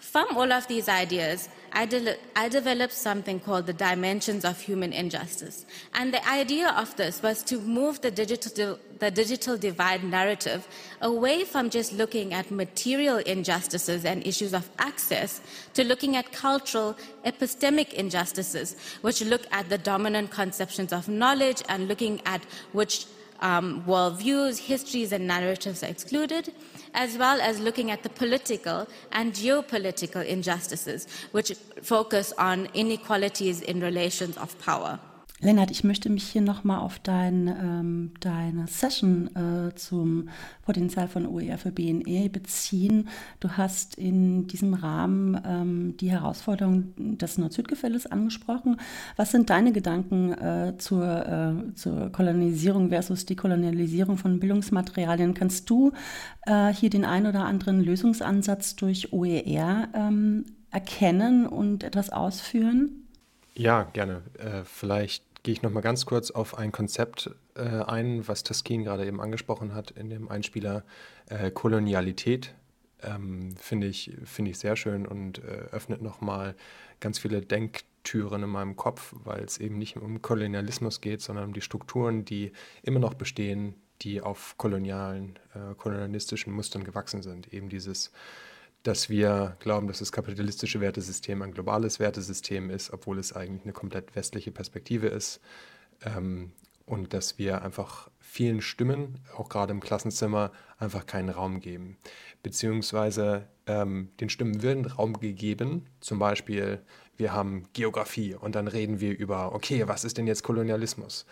from 0.00 0.36
all 0.36 0.52
of 0.52 0.66
these 0.68 0.88
ideas, 0.88 1.48
I, 1.76 1.86
de- 1.86 2.16
I, 2.36 2.48
developed 2.48 2.92
something 2.92 3.40
called 3.40 3.66
the 3.66 3.72
dimensions 3.72 4.44
of 4.44 4.60
human 4.60 4.92
injustice. 4.92 5.66
And 5.92 6.14
the 6.14 6.26
idea 6.28 6.68
of 6.68 6.94
this 6.96 7.20
was 7.20 7.42
to 7.44 7.58
move 7.60 8.00
the 8.00 8.12
digital, 8.12 8.78
the 9.00 9.10
digital 9.10 9.56
divide 9.56 10.04
narrative 10.04 10.68
away 11.00 11.42
from 11.44 11.70
just 11.70 11.92
looking 11.92 12.32
at 12.32 12.52
material 12.52 13.16
injustices 13.16 14.04
and 14.04 14.24
issues 14.24 14.54
of 14.54 14.70
access 14.78 15.40
to 15.74 15.82
looking 15.82 16.14
at 16.14 16.30
cultural, 16.30 16.96
epistemic 17.26 17.92
injustices, 17.92 18.76
which 19.00 19.20
look 19.22 19.42
at 19.50 19.68
the 19.68 19.78
dominant 19.78 20.30
conceptions 20.30 20.92
of 20.92 21.08
knowledge 21.08 21.60
and 21.68 21.88
looking 21.88 22.22
at 22.24 22.44
which 22.70 23.06
um, 23.40 23.82
worldviews, 23.86 24.58
histories, 24.58 25.12
and 25.12 25.26
narratives 25.26 25.82
are 25.82 25.88
excluded, 25.88 26.52
as 26.94 27.18
well 27.18 27.40
as 27.40 27.60
looking 27.60 27.90
at 27.90 28.02
the 28.02 28.08
political 28.08 28.88
and 29.12 29.32
geopolitical 29.32 30.24
injustices, 30.24 31.06
which 31.32 31.52
focus 31.82 32.32
on 32.38 32.68
inequalities 32.74 33.60
in 33.60 33.80
relations 33.80 34.36
of 34.38 34.58
power. 34.60 34.98
Lennart, 35.44 35.70
ich 35.70 35.84
möchte 35.84 36.08
mich 36.08 36.24
hier 36.24 36.40
nochmal 36.40 36.78
auf 36.78 36.98
dein, 36.98 37.48
ähm, 37.48 38.12
deine 38.20 38.66
Session 38.66 39.28
äh, 39.36 39.74
zum 39.74 40.30
Potenzial 40.62 41.06
von 41.06 41.26
OER 41.26 41.58
für 41.58 41.70
BNE 41.70 42.30
beziehen. 42.30 43.08
Du 43.40 43.50
hast 43.50 43.96
in 43.96 44.46
diesem 44.46 44.72
Rahmen 44.72 45.38
ähm, 45.46 45.96
die 45.98 46.10
Herausforderung 46.10 46.94
des 46.96 47.36
Nord-Süd-Gefälles 47.36 48.06
angesprochen. 48.06 48.80
Was 49.16 49.32
sind 49.32 49.50
deine 49.50 49.72
Gedanken 49.72 50.32
äh, 50.32 50.78
zur, 50.78 51.04
äh, 51.04 51.74
zur 51.74 52.10
Kolonisierung 52.10 52.88
versus 52.88 53.26
Dekolonialisierung 53.26 54.16
von 54.16 54.40
Bildungsmaterialien? 54.40 55.34
Kannst 55.34 55.68
du 55.68 55.92
äh, 56.46 56.72
hier 56.72 56.88
den 56.88 57.04
ein 57.04 57.26
oder 57.26 57.44
anderen 57.44 57.84
Lösungsansatz 57.84 58.76
durch 58.76 59.12
OER 59.12 59.88
ähm, 59.92 60.46
erkennen 60.70 61.46
und 61.46 61.84
etwas 61.84 62.08
ausführen? 62.08 63.04
Ja, 63.54 63.82
gerne. 63.92 64.22
Äh, 64.38 64.64
vielleicht 64.64 65.22
gehe 65.44 65.52
ich 65.52 65.62
noch 65.62 65.70
mal 65.70 65.82
ganz 65.82 66.06
kurz 66.06 66.32
auf 66.32 66.58
ein 66.58 66.72
Konzept 66.72 67.30
äh, 67.54 67.60
ein, 67.60 68.26
was 68.26 68.42
Taskin 68.42 68.82
gerade 68.82 69.06
eben 69.06 69.20
angesprochen 69.20 69.74
hat 69.74 69.92
in 69.92 70.10
dem 70.10 70.28
Einspieler. 70.28 70.84
Äh, 71.28 71.50
Kolonialität 71.52 72.54
ähm, 73.02 73.54
finde 73.56 73.86
ich, 73.86 74.16
find 74.24 74.48
ich 74.48 74.58
sehr 74.58 74.74
schön 74.74 75.06
und 75.06 75.38
äh, 75.38 75.68
öffnet 75.70 76.00
noch 76.00 76.22
mal 76.22 76.56
ganz 76.98 77.18
viele 77.18 77.42
Denktüren 77.42 78.42
in 78.42 78.48
meinem 78.48 78.76
Kopf, 78.76 79.14
weil 79.22 79.44
es 79.44 79.58
eben 79.58 79.78
nicht 79.78 79.96
um 79.96 80.22
Kolonialismus 80.22 81.02
geht, 81.02 81.20
sondern 81.20 81.44
um 81.44 81.52
die 81.52 81.60
Strukturen, 81.60 82.24
die 82.24 82.52
immer 82.82 82.98
noch 82.98 83.14
bestehen, 83.14 83.74
die 84.00 84.22
auf 84.22 84.56
kolonialen, 84.56 85.38
äh, 85.54 85.74
kolonialistischen 85.76 86.54
Mustern 86.54 86.84
gewachsen 86.84 87.22
sind. 87.22 87.52
Eben 87.52 87.68
dieses 87.68 88.12
dass 88.84 89.08
wir 89.08 89.56
glauben, 89.60 89.88
dass 89.88 89.98
das 89.98 90.12
kapitalistische 90.12 90.80
Wertesystem 90.80 91.42
ein 91.42 91.52
globales 91.52 91.98
Wertesystem 91.98 92.70
ist, 92.70 92.92
obwohl 92.92 93.18
es 93.18 93.32
eigentlich 93.32 93.64
eine 93.64 93.72
komplett 93.72 94.14
westliche 94.14 94.52
Perspektive 94.52 95.08
ist. 95.08 95.40
Ähm, 96.04 96.52
und 96.86 97.14
dass 97.14 97.38
wir 97.38 97.62
einfach 97.62 98.10
vielen 98.20 98.60
Stimmen, 98.60 99.20
auch 99.36 99.48
gerade 99.48 99.72
im 99.72 99.80
Klassenzimmer, 99.80 100.52
einfach 100.78 101.06
keinen 101.06 101.30
Raum 101.30 101.60
geben. 101.60 101.96
Beziehungsweise 102.42 103.48
ähm, 103.66 104.10
den 104.20 104.28
Stimmen 104.28 104.60
wird 104.60 104.98
Raum 104.98 105.18
gegeben. 105.18 105.86
Zum 106.00 106.18
Beispiel, 106.18 106.82
wir 107.16 107.32
haben 107.32 107.64
Geografie 107.72 108.34
und 108.34 108.54
dann 108.54 108.68
reden 108.68 109.00
wir 109.00 109.16
über, 109.16 109.54
okay, 109.54 109.88
was 109.88 110.04
ist 110.04 110.18
denn 110.18 110.26
jetzt 110.26 110.42
Kolonialismus? 110.42 111.24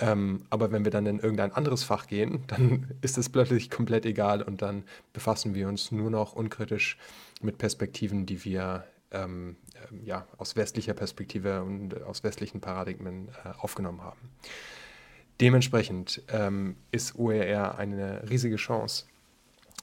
Ähm, 0.00 0.42
aber 0.50 0.72
wenn 0.72 0.84
wir 0.84 0.90
dann 0.90 1.06
in 1.06 1.18
irgendein 1.18 1.52
anderes 1.52 1.84
Fach 1.84 2.06
gehen, 2.06 2.44
dann 2.48 2.94
ist 3.02 3.18
es 3.18 3.28
plötzlich 3.28 3.70
komplett 3.70 4.06
egal 4.06 4.42
und 4.42 4.62
dann 4.62 4.84
befassen 5.12 5.54
wir 5.54 5.68
uns 5.68 5.92
nur 5.92 6.10
noch 6.10 6.32
unkritisch 6.32 6.96
mit 7.42 7.58
Perspektiven, 7.58 8.26
die 8.26 8.44
wir 8.44 8.84
ähm, 9.12 9.56
äh, 9.74 10.06
ja, 10.06 10.26
aus 10.38 10.56
westlicher 10.56 10.94
Perspektive 10.94 11.62
und 11.62 12.02
aus 12.02 12.22
westlichen 12.24 12.60
Paradigmen 12.60 13.28
äh, 13.44 13.50
aufgenommen 13.58 14.02
haben. 14.02 14.30
Dementsprechend 15.40 16.22
ähm, 16.28 16.76
ist 16.90 17.18
OER 17.18 17.78
eine 17.78 18.28
riesige 18.28 18.56
Chance, 18.56 19.06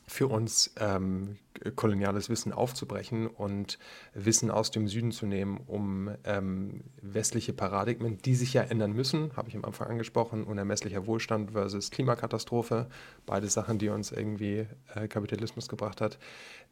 für 0.07 0.27
uns 0.27 0.73
ähm, 0.79 1.37
koloniales 1.75 2.29
Wissen 2.29 2.53
aufzubrechen 2.53 3.27
und 3.27 3.77
Wissen 4.13 4.49
aus 4.49 4.71
dem 4.71 4.87
Süden 4.87 5.11
zu 5.11 5.25
nehmen, 5.25 5.59
um 5.67 6.09
ähm, 6.23 6.85
westliche 7.01 7.51
Paradigmen, 7.51 8.17
die 8.19 8.35
sich 8.35 8.53
ja 8.53 8.61
ändern 8.61 8.93
müssen, 8.93 9.35
habe 9.35 9.49
ich 9.49 9.55
am 9.55 9.65
Anfang 9.65 9.89
angesprochen, 9.89 10.45
unermesslicher 10.45 11.07
Wohlstand 11.07 11.51
versus 11.51 11.91
Klimakatastrophe, 11.91 12.87
beide 13.25 13.49
Sachen, 13.49 13.79
die 13.79 13.89
uns 13.89 14.11
irgendwie 14.11 14.67
äh, 14.95 15.07
Kapitalismus 15.09 15.67
gebracht 15.67 15.99
hat. 15.99 16.17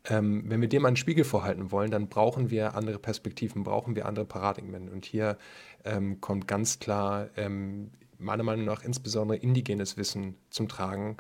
Ähm, 0.05 0.45
wenn 0.47 0.61
wir 0.61 0.69
dem 0.69 0.85
einen 0.85 0.95
Spiegel 0.95 1.25
vorhalten 1.25 1.71
wollen, 1.71 1.91
dann 1.91 2.07
brauchen 2.07 2.49
wir 2.51 2.75
andere 2.75 2.99
Perspektiven, 2.99 3.63
brauchen 3.63 3.95
wir 3.95 4.05
andere 4.05 4.25
Paradigmen. 4.25 4.87
Und 4.87 5.03
hier 5.03 5.37
ähm, 5.83 6.21
kommt 6.21 6.47
ganz 6.47 6.79
klar 6.79 7.29
ähm, 7.35 7.91
meiner 8.17 8.43
Meinung 8.43 8.65
nach 8.65 8.83
insbesondere 8.83 9.37
indigenes 9.37 9.97
Wissen 9.97 10.35
zum 10.49 10.69
Tragen 10.69 11.17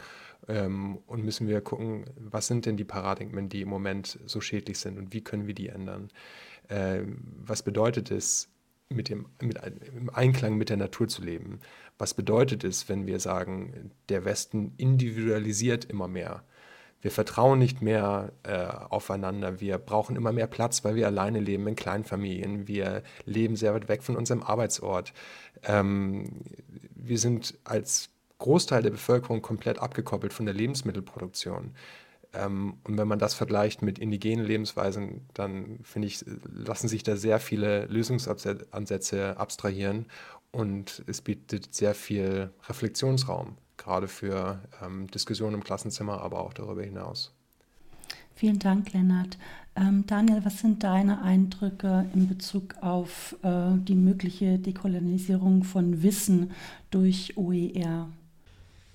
ähm, 0.47 0.99
und 1.07 1.23
müssen 1.23 1.47
wir 1.47 1.61
gucken, 1.61 2.05
was 2.17 2.47
sind 2.47 2.65
denn 2.65 2.77
die 2.77 2.83
Paradigmen, 2.83 3.49
die 3.49 3.61
im 3.61 3.69
Moment 3.69 4.19
so 4.25 4.41
schädlich 4.41 4.79
sind 4.79 4.97
und 4.97 5.13
wie 5.13 5.21
können 5.21 5.47
wir 5.47 5.53
die 5.53 5.69
ändern? 5.69 6.09
Äh, 6.67 7.01
was 7.43 7.63
bedeutet 7.63 8.11
es, 8.11 8.49
mit 8.89 9.09
dem, 9.09 9.25
mit, 9.41 9.59
im 9.95 10.09
Einklang 10.11 10.57
mit 10.57 10.69
der 10.69 10.77
Natur 10.77 11.07
zu 11.07 11.23
leben? 11.23 11.59
Was 11.97 12.13
bedeutet 12.13 12.63
es, 12.63 12.87
wenn 12.89 13.07
wir 13.07 13.19
sagen, 13.19 13.91
der 14.09 14.25
Westen 14.25 14.73
individualisiert 14.77 15.85
immer 15.85 16.07
mehr? 16.07 16.43
Wir 17.01 17.11
vertrauen 17.11 17.59
nicht 17.59 17.81
mehr 17.81 18.31
äh, 18.43 18.65
aufeinander. 18.65 19.59
Wir 19.59 19.77
brauchen 19.77 20.15
immer 20.15 20.31
mehr 20.31 20.47
Platz, 20.47 20.83
weil 20.83 20.95
wir 20.95 21.05
alleine 21.05 21.39
leben 21.39 21.67
in 21.67 21.75
Kleinfamilien. 21.75 22.67
Wir 22.67 23.03
leben 23.25 23.55
sehr 23.55 23.73
weit 23.73 23.87
weg 23.89 24.01
von 24.01 24.15
unserem 24.15 24.41
Arbeitsort. 24.41 25.13
Ähm, 25.63 26.41
wir 26.95 27.19
sind 27.19 27.59
als 27.63 28.09
Großteil 28.37 28.81
der 28.81 28.91
Bevölkerung 28.91 29.41
komplett 29.41 29.79
abgekoppelt 29.79 30.33
von 30.33 30.45
der 30.45 30.55
Lebensmittelproduktion. 30.55 31.73
Ähm, 32.33 32.75
und 32.83 32.97
wenn 32.97 33.07
man 33.07 33.19
das 33.19 33.33
vergleicht 33.33 33.81
mit 33.81 33.99
indigenen 33.99 34.45
Lebensweisen, 34.45 35.21
dann 35.33 35.79
finde 35.83 36.07
ich, 36.07 36.23
lassen 36.43 36.87
sich 36.87 37.03
da 37.03 37.15
sehr 37.15 37.39
viele 37.39 37.85
Lösungsansätze 37.85 39.37
abstrahieren 39.37 40.07
und 40.51 41.03
es 41.07 41.21
bietet 41.21 41.73
sehr 41.73 41.95
viel 41.95 42.51
Reflexionsraum, 42.67 43.57
gerade 43.77 44.07
für 44.07 44.61
ähm, 44.83 45.07
Diskussionen 45.07 45.55
im 45.55 45.63
Klassenzimmer, 45.63 46.21
aber 46.21 46.41
auch 46.41 46.53
darüber 46.53 46.83
hinaus. 46.83 47.33
Vielen 48.35 48.59
Dank, 48.59 48.91
Lennart. 48.91 49.37
Ähm, 49.77 50.05
Daniel, 50.07 50.43
was 50.43 50.59
sind 50.59 50.83
deine 50.83 51.21
Eindrücke 51.21 52.05
in 52.13 52.27
Bezug 52.27 52.75
auf 52.81 53.35
äh, 53.43 53.71
die 53.75 53.95
mögliche 53.95 54.59
Dekolonisierung 54.59 55.63
von 55.63 56.03
Wissen 56.03 56.51
durch 56.91 57.37
OER? 57.37 58.09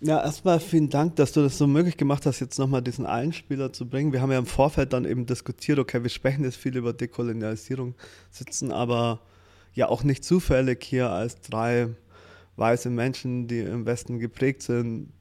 Ja, 0.03 0.25
erstmal 0.25 0.61
vielen 0.61 0.89
Dank, 0.89 1.17
dass 1.17 1.33
du 1.33 1.43
das 1.43 1.59
so 1.59 1.67
möglich 1.67 1.99
gemacht 1.99 2.25
hast, 2.25 2.41
jetzt 2.41 2.59
nochmal 2.59 2.81
diesen 2.81 3.05
Einspieler 3.05 3.71
zu 3.71 3.87
bringen. 3.87 4.15
Wir 4.15 4.23
haben 4.23 4.33
ja 4.33 4.39
im 4.39 4.47
Vorfeld 4.47 4.95
dann 4.95 5.05
eben 5.05 5.27
diskutiert, 5.27 5.79
okay, 5.79 6.03
wir 6.03 6.09
sprechen 6.09 6.43
jetzt 6.43 6.57
viel 6.57 6.75
über 6.75 6.95
Dekolonialisierung, 6.95 7.95
sitzen 8.31 8.73
aber 8.73 9.21
ja 9.75 9.91
auch 9.91 10.03
nicht 10.03 10.25
zufällig 10.25 10.83
hier 10.83 11.11
als 11.11 11.43
drei 11.43 11.89
weiße 12.57 12.89
Menschen, 12.89 13.47
die 13.47 13.59
im 13.59 13.85
Westen 13.85 14.19
geprägt 14.19 14.63
sind, 14.63 15.13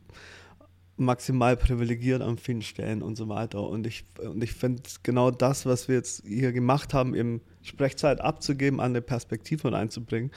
maximal 0.95 1.57
privilegiert 1.57 2.21
an 2.21 2.37
vielen 2.37 2.61
Stellen 2.61 3.01
und 3.01 3.17
so 3.17 3.27
weiter. 3.27 3.67
Und 3.67 3.85
ich, 3.85 4.05
und 4.23 4.41
ich 4.41 4.53
finde 4.53 4.81
genau 5.03 5.29
das, 5.29 5.65
was 5.65 5.89
wir 5.89 5.95
jetzt 5.95 6.23
hier 6.25 6.53
gemacht 6.53 6.93
haben, 6.93 7.15
eben 7.15 7.41
Sprechzeit 7.63 8.21
abzugeben, 8.21 8.79
andere 8.79 9.01
Perspektiven 9.01 9.73
einzubringen, 9.73 10.31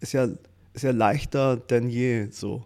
ist 0.00 0.14
ja, 0.14 0.28
ist 0.72 0.82
ja 0.82 0.92
leichter 0.92 1.58
denn 1.58 1.90
je 1.90 2.28
so 2.30 2.64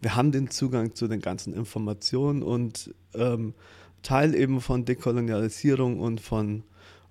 wir 0.00 0.16
haben 0.16 0.32
den 0.32 0.50
Zugang 0.50 0.94
zu 0.94 1.08
den 1.08 1.20
ganzen 1.20 1.54
Informationen 1.54 2.42
und 2.42 2.94
ähm, 3.14 3.54
Teil 4.02 4.34
eben 4.34 4.60
von 4.60 4.84
Dekolonialisierung 4.84 6.00
und 6.00 6.20
von 6.20 6.62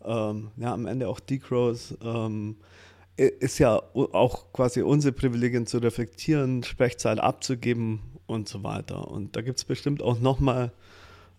ähm, 0.03 0.51
ja, 0.57 0.73
am 0.73 0.85
Ende 0.85 1.09
auch 1.09 1.19
Degrowth 1.19 1.97
ähm, 2.03 2.57
ist 3.17 3.59
ja 3.59 3.81
auch 3.93 4.51
quasi 4.51 4.81
unsere 4.81 5.13
Privilegien 5.13 5.65
zu 5.67 5.77
reflektieren, 5.77 6.63
Sprechzeit 6.63 7.19
abzugeben 7.19 8.01
und 8.27 8.49
so 8.49 8.63
weiter. 8.63 9.09
Und 9.09 9.35
da 9.35 9.41
gibt 9.41 9.57
es 9.57 9.65
bestimmt 9.65 10.01
auch 10.01 10.19
nochmal 10.19 10.71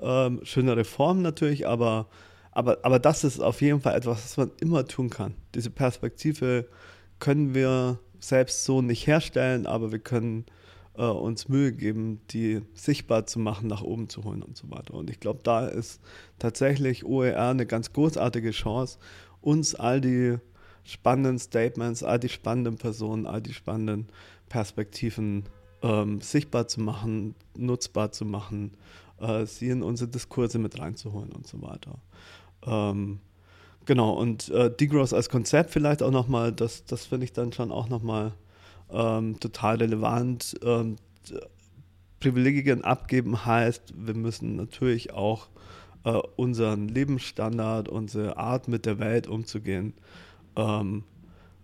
ähm, 0.01 0.41
schönere 0.43 0.85
Formen 0.85 1.23
natürlich, 1.23 1.67
aber, 1.67 2.07
aber, 2.51 2.79
aber 2.83 2.99
das 2.99 3.25
ist 3.25 3.41
auf 3.41 3.61
jeden 3.61 3.81
Fall 3.81 3.95
etwas, 3.95 4.25
was 4.25 4.37
man 4.37 4.53
immer 4.61 4.87
tun 4.87 5.11
kann. 5.11 5.35
Diese 5.55 5.71
Perspektive 5.71 6.67
können 7.19 7.55
wir 7.55 7.99
selbst 8.21 8.65
so 8.65 8.83
nicht 8.83 9.07
herstellen, 9.07 9.67
aber 9.67 9.93
wir 9.93 9.99
können 9.99 10.47
äh, 10.97 11.05
uns 11.05 11.49
Mühe 11.49 11.73
geben, 11.73 12.21
die 12.31 12.63
sichtbar 12.75 13.27
zu 13.27 13.39
machen, 13.39 13.69
nach 13.69 13.83
oben 13.83 14.09
zu 14.09 14.25
holen 14.25 14.43
und 14.43 14.57
so 14.57 14.71
weiter. 14.71 14.95
Und 14.95 15.11
ich 15.11 15.21
glaube, 15.21 15.41
da 15.43 15.67
ist 15.67 16.01
tatsächlich 16.39 17.05
OER 17.05 17.51
eine 17.51 17.67
ganz 17.67 17.93
großartige 17.93 18.51
Chance, 18.51 18.99
uns 19.41 19.75
all 19.75 20.01
die 20.01 20.39
spannenden 20.85 21.39
Statements, 21.39 22.03
all 22.03 22.19
die 22.19 22.29
spannenden 22.29 22.77
Personen, 22.77 23.27
all 23.27 23.43
die 23.43 23.55
spannenden 23.55 24.07
Perspektiven 24.49 25.45
ähm, 25.83 26.21
sichtbar 26.21 26.69
zu 26.69 26.81
machen, 26.81 27.35
nutzbar 27.57 28.13
zu 28.13 28.25
machen, 28.25 28.73
äh, 29.21 29.45
sie 29.47 29.69
in 29.69 29.83
unsere 29.83 30.11
Diskurse 30.11 30.59
mit 30.59 30.79
reinzuholen 30.79 31.33
und 31.33 31.47
so 31.47 31.61
weiter. 31.63 31.99
Ähm, 32.65 33.21
genau, 33.85 34.13
und 34.13 34.49
äh, 34.51 34.71
Degrowth 34.75 35.13
als 35.13 35.29
Konzept 35.29 35.71
vielleicht 35.71 36.03
auch 36.03 36.11
nochmal, 36.11 36.53
das, 36.53 36.85
das 36.85 37.07
finde 37.07 37.25
ich 37.25 37.33
dann 37.33 37.53
schon 37.53 37.71
auch 37.73 37.89
nochmal 37.89 38.33
ähm, 38.91 39.39
total 39.41 39.77
relevant. 39.77 40.57
Ähm, 40.63 40.97
Privilegien 42.21 42.83
abgeben 42.83 43.45
heißt, 43.45 43.95
wir 43.97 44.15
müssen 44.15 44.57
natürlich 44.57 45.13
auch 45.13 45.49
äh, 46.05 46.11
unseren 46.37 46.89
Lebensstandard, 46.89 47.89
unsere 47.89 48.37
Art 48.37 48.69
mit 48.69 48.87
der 48.87 48.99
Welt 48.99 49.27
umzugehen, 49.27 49.95
ähm, 50.57 51.05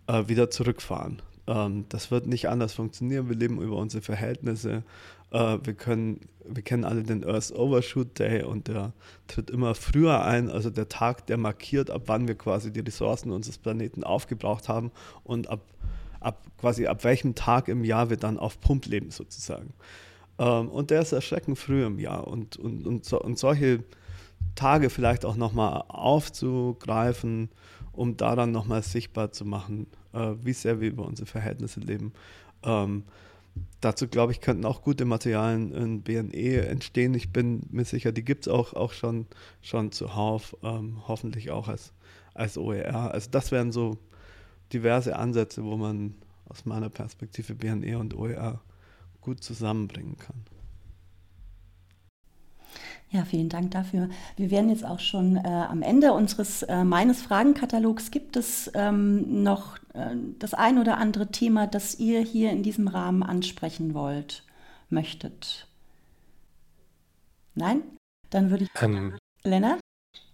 äh, 0.06 0.28
wieder 0.28 0.50
zurückfahren. 0.50 1.22
Ähm, 1.46 1.86
das 1.88 2.10
wird 2.10 2.26
nicht 2.26 2.48
anders 2.48 2.74
funktionieren. 2.74 3.28
Wir 3.28 3.36
leben 3.36 3.60
über 3.60 3.76
unsere 3.76 4.02
Verhältnisse. 4.02 4.82
Äh, 5.30 5.58
wir, 5.62 5.74
können, 5.74 6.20
wir 6.46 6.62
kennen 6.62 6.84
alle 6.84 7.02
den 7.02 7.24
Earth 7.24 7.52
Overshoot 7.52 8.18
Day 8.18 8.42
und 8.42 8.68
der 8.68 8.92
tritt 9.26 9.50
immer 9.50 9.74
früher 9.74 10.24
ein, 10.24 10.50
also 10.50 10.70
der 10.70 10.88
Tag, 10.88 11.26
der 11.26 11.38
markiert, 11.38 11.90
ab 11.90 12.02
wann 12.06 12.28
wir 12.28 12.34
quasi 12.34 12.72
die 12.72 12.80
Ressourcen 12.80 13.30
unseres 13.30 13.58
Planeten 13.58 14.04
aufgebraucht 14.04 14.68
haben 14.68 14.92
und 15.24 15.48
ab 15.48 15.60
ab 16.24 16.46
quasi 16.58 16.86
ab 16.86 17.04
welchem 17.04 17.34
Tag 17.34 17.68
im 17.68 17.84
Jahr 17.84 18.10
wir 18.10 18.16
dann 18.16 18.38
auf 18.38 18.60
Pump 18.60 18.86
leben 18.86 19.10
sozusagen. 19.10 19.74
Ähm, 20.38 20.68
und 20.68 20.90
der 20.90 21.02
ist 21.02 21.12
erschreckend 21.12 21.58
früh 21.58 21.84
im 21.84 21.98
Jahr 21.98 22.26
und, 22.26 22.56
und, 22.56 22.86
und, 22.86 23.04
so, 23.04 23.20
und 23.20 23.38
solche 23.38 23.84
Tage 24.54 24.90
vielleicht 24.90 25.24
auch 25.24 25.36
nochmal 25.36 25.84
aufzugreifen, 25.88 27.48
um 27.92 28.16
da 28.16 28.36
dann 28.36 28.52
nochmal 28.52 28.82
sichtbar 28.82 29.32
zu 29.32 29.44
machen, 29.44 29.86
äh, 30.12 30.32
wie 30.42 30.52
sehr 30.52 30.80
wir 30.80 30.88
über 30.90 31.06
unsere 31.06 31.26
Verhältnisse 31.26 31.80
leben. 31.80 32.12
Ähm, 32.62 33.04
dazu 33.80 34.08
glaube 34.08 34.32
ich, 34.32 34.40
könnten 34.40 34.64
auch 34.64 34.82
gute 34.82 35.04
Materialien 35.04 35.72
in 35.72 36.02
BNE 36.02 36.66
entstehen. 36.66 37.14
Ich 37.14 37.32
bin 37.32 37.62
mir 37.70 37.84
sicher, 37.84 38.12
die 38.12 38.24
gibt 38.24 38.46
es 38.46 38.52
auch, 38.52 38.74
auch 38.74 38.92
schon, 38.92 39.26
schon 39.60 39.92
zuhauf, 39.92 40.56
ähm, 40.62 41.02
hoffentlich 41.06 41.50
auch 41.50 41.68
als, 41.68 41.92
als 42.34 42.56
OER. 42.56 43.12
Also 43.12 43.30
das 43.30 43.52
wären 43.52 43.72
so 43.72 43.98
diverse 44.72 45.16
Ansätze, 45.16 45.64
wo 45.64 45.76
man 45.76 46.14
aus 46.48 46.64
meiner 46.64 46.90
Perspektive 46.90 47.54
BNE 47.54 47.98
und 47.98 48.14
OER 48.14 48.60
gut 49.20 49.42
zusammenbringen 49.42 50.18
kann. 50.18 50.44
Ja, 53.10 53.26
vielen 53.26 53.50
Dank 53.50 53.72
dafür. 53.72 54.08
Wir 54.36 54.50
werden 54.50 54.70
jetzt 54.70 54.86
auch 54.86 54.98
schon 54.98 55.36
äh, 55.36 55.46
am 55.46 55.82
Ende 55.82 56.14
unseres 56.14 56.62
äh, 56.62 56.82
meines 56.82 57.20
Fragenkatalogs. 57.20 58.10
Gibt 58.10 58.36
es 58.36 58.70
ähm, 58.74 59.42
noch 59.42 59.76
äh, 59.92 60.16
das 60.38 60.54
ein 60.54 60.78
oder 60.78 60.96
andere 60.96 61.30
Thema, 61.30 61.66
das 61.66 61.98
ihr 61.98 62.20
hier 62.20 62.50
in 62.50 62.62
diesem 62.62 62.88
Rahmen 62.88 63.22
ansprechen 63.22 63.92
wollt, 63.92 64.44
möchtet? 64.88 65.68
Nein? 67.54 67.82
Dann 68.30 68.48
würde 68.50 68.64
ich. 68.64 68.70
Ähm, 68.80 69.18
Lennart? 69.44 69.80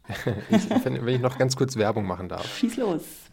ich, 0.50 0.70
wenn 0.84 1.08
ich 1.08 1.20
noch 1.20 1.36
ganz 1.36 1.56
kurz 1.56 1.74
Werbung 1.74 2.06
machen 2.06 2.28
darf. 2.28 2.46
Schieß 2.58 2.76
los. 2.76 3.27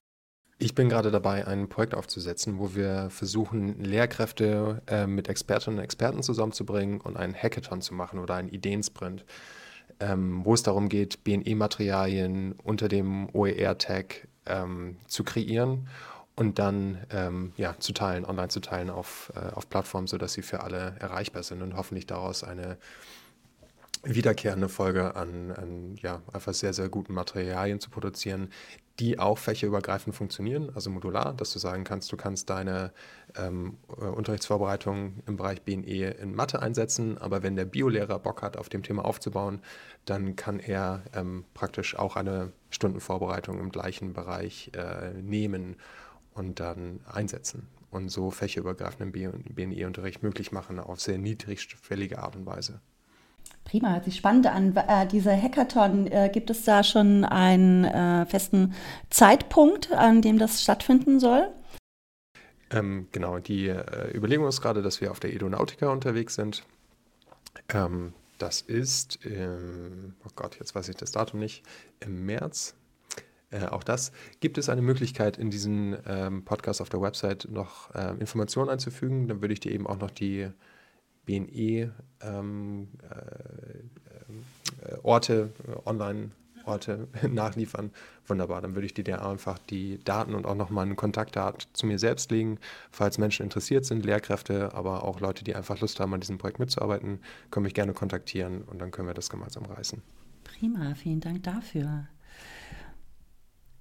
Ich 0.57 0.73
bin 0.73 0.87
gerade 0.87 1.11
dabei, 1.11 1.45
ein 1.45 1.67
Projekt 1.67 1.95
aufzusetzen, 1.95 2.59
wo 2.59 2.75
wir 2.75 3.09
versuchen, 3.09 3.83
Lehrkräfte 3.83 4.81
äh, 4.87 5.05
mit 5.05 5.27
Expertinnen 5.27 5.79
und 5.79 5.83
Experten 5.83 6.23
zusammenzubringen 6.23 7.01
und 7.01 7.17
einen 7.17 7.35
Hackathon 7.35 7.81
zu 7.81 7.93
machen 7.93 8.19
oder 8.19 8.35
einen 8.35 8.47
Ideensprint, 8.47 9.25
ähm, 9.99 10.45
wo 10.45 10.53
es 10.53 10.63
darum 10.63 10.87
geht, 10.87 11.25
BNE-Materialien 11.25 12.53
unter 12.63 12.87
dem 12.87 13.27
OER-Tag 13.33 14.29
ähm, 14.45 14.95
zu 15.07 15.25
kreieren 15.25 15.89
und 16.37 16.57
dann 16.57 16.99
ähm, 17.11 17.51
ja, 17.57 17.75
zu 17.79 17.91
teilen, 17.91 18.23
online 18.23 18.47
zu 18.47 18.61
teilen 18.61 18.89
auf, 18.89 19.33
äh, 19.35 19.53
auf 19.53 19.69
Plattformen, 19.69 20.07
sodass 20.07 20.33
sie 20.33 20.41
für 20.41 20.61
alle 20.61 20.95
erreichbar 20.99 21.43
sind 21.43 21.63
und 21.63 21.75
hoffentlich 21.75 22.07
daraus 22.07 22.45
eine 22.45 22.77
wiederkehrende 24.03 24.69
Folge 24.69 25.15
an, 25.15 25.51
an 25.51 25.95
ja, 26.01 26.21
einfach 26.31 26.53
sehr, 26.53 26.73
sehr 26.73 26.89
guten 26.89 27.13
Materialien 27.13 27.79
zu 27.79 27.89
produzieren, 27.89 28.49
die 28.99 29.19
auch 29.19 29.38
fächerübergreifend 29.38 30.15
funktionieren, 30.15 30.71
also 30.73 30.89
modular, 30.89 31.34
dass 31.34 31.51
du 31.51 31.60
sagen 31.60 31.84
kannst, 31.84 32.12
du 32.12 32.17
kannst 32.17 32.49
deine 32.49 32.91
ähm, 33.36 33.77
äh, 33.89 34.05
Unterrichtsvorbereitung 34.05 35.21
im 35.27 35.36
Bereich 35.36 35.62
BNE 35.63 36.12
in 36.12 36.34
Mathe 36.34 36.62
einsetzen, 36.62 37.17
aber 37.17 37.43
wenn 37.43 37.55
der 37.55 37.65
Biolehrer 37.65 38.19
Bock 38.19 38.41
hat, 38.41 38.58
auf 38.58 38.69
dem 38.69 38.84
Thema 38.84 39.03
aufzubauen, 39.03 39.62
dann 40.05 40.36
kann 40.36 40.60
er 40.60 41.03
ähm, 41.13 41.43
praktisch 41.53 41.97
auch 41.97 42.15
eine 42.15 42.53
Stundenvorbereitung 42.69 43.60
im 43.60 43.69
gleichen 43.69 44.13
Bereich 44.13 44.71
äh, 44.73 45.13
nehmen 45.21 45.75
und 46.34 46.60
dann 46.60 47.01
einsetzen 47.05 47.67
und 47.91 48.10
so 48.10 48.31
fächerübergreifenden 48.31 49.12
BNE-Unterricht 49.12 50.23
möglich 50.23 50.51
machen 50.51 50.79
auf 50.79 51.01
sehr 51.01 51.17
niedrigschwellige 51.17 52.19
Art 52.19 52.36
und 52.36 52.45
Weise. 52.45 52.81
Prima, 53.65 53.93
hört 53.93 54.06
sich 54.06 54.15
spannend 54.15 54.45
an. 54.45 54.75
Äh, 54.75 55.08
diese 55.08 55.36
Hackathon, 55.36 56.06
äh, 56.08 56.30
gibt 56.32 56.51
es 56.51 56.63
da 56.63 56.84
schon 56.84 57.25
einen 57.25 57.84
äh, 57.84 58.25
festen 58.28 58.75
Zeitpunkt, 59.10 59.91
an 59.91 60.21
dem 60.21 60.38
das 60.38 60.62
stattfinden 60.62 61.19
soll? 61.19 61.49
Ähm, 62.69 63.08
genau, 63.12 63.39
die 63.39 63.67
äh, 63.67 64.15
Überlegung 64.15 64.47
ist 64.47 64.62
gerade, 64.62 64.84
dass 64.84 65.01
wir 65.01 65.10
auf 65.10 65.19
der 65.19 65.34
Edonautica 65.34 65.89
unterwegs 65.89 66.36
sind. 66.36 66.63
Ähm, 67.69 68.13
das 68.38 68.62
ist, 68.62 69.25
im, 69.25 70.13
oh 70.25 70.32
Gott, 70.36 70.58
jetzt 70.60 70.75
weiß 70.75 70.88
ich 70.89 70.95
das 70.95 71.12
Datum 71.12 71.39
nicht, 71.39 71.63
im 71.99 72.25
März. 72.25 72.75
Äh, 73.49 73.65
auch 73.65 73.84
das 73.84 74.12
gibt 74.41 74.60
es 74.60 74.69
eine 74.69 74.84
Möglichkeit, 74.84 75.38
in 75.38 75.49
diesen 75.49 75.97
ähm, 76.06 76.45
Podcast 76.45 76.82
auf 76.82 76.89
der 76.89 77.01
Website 77.01 77.47
noch 77.49 77.93
äh, 77.95 78.12
Informationen 78.19 78.69
einzufügen. 78.69 79.28
Dann 79.28 79.41
würde 79.41 79.54
ich 79.54 79.60
dir 79.60 79.71
eben 79.71 79.88
auch 79.88 79.97
noch 79.97 80.12
die 80.12 80.49
BNE 81.25 81.91
ähm, 82.21 82.88
äh, 83.03 84.89
äh, 84.89 84.93
äh, 84.93 85.47
Online-Orte 85.85 87.07
nachliefern. 87.29 87.91
Wunderbar, 88.27 88.61
dann 88.61 88.75
würde 88.75 88.85
ich 88.85 88.93
dir 88.93 89.23
einfach 89.23 89.59
die 89.59 90.03
Daten 90.03 90.33
und 90.33 90.45
auch 90.45 90.55
nochmal 90.55 90.85
einen 90.85 90.95
Kontaktdaten 90.95 91.67
zu 91.73 91.85
mir 91.85 91.99
selbst 91.99 92.31
legen, 92.31 92.59
falls 92.91 93.17
Menschen 93.17 93.43
interessiert 93.43 93.85
sind, 93.85 94.05
Lehrkräfte, 94.05 94.73
aber 94.73 95.03
auch 95.03 95.19
Leute, 95.19 95.43
die 95.43 95.55
einfach 95.55 95.79
Lust 95.79 95.99
haben, 95.99 96.13
an 96.13 96.21
diesem 96.21 96.38
Projekt 96.38 96.59
mitzuarbeiten, 96.59 97.19
können 97.51 97.65
mich 97.65 97.73
gerne 97.73 97.93
kontaktieren 97.93 98.63
und 98.63 98.79
dann 98.79 98.91
können 98.91 99.07
wir 99.07 99.13
das 99.13 99.29
gemeinsam 99.29 99.65
reißen. 99.65 100.01
Prima, 100.43 100.95
vielen 100.95 101.19
Dank 101.19 101.43
dafür. 101.43 102.07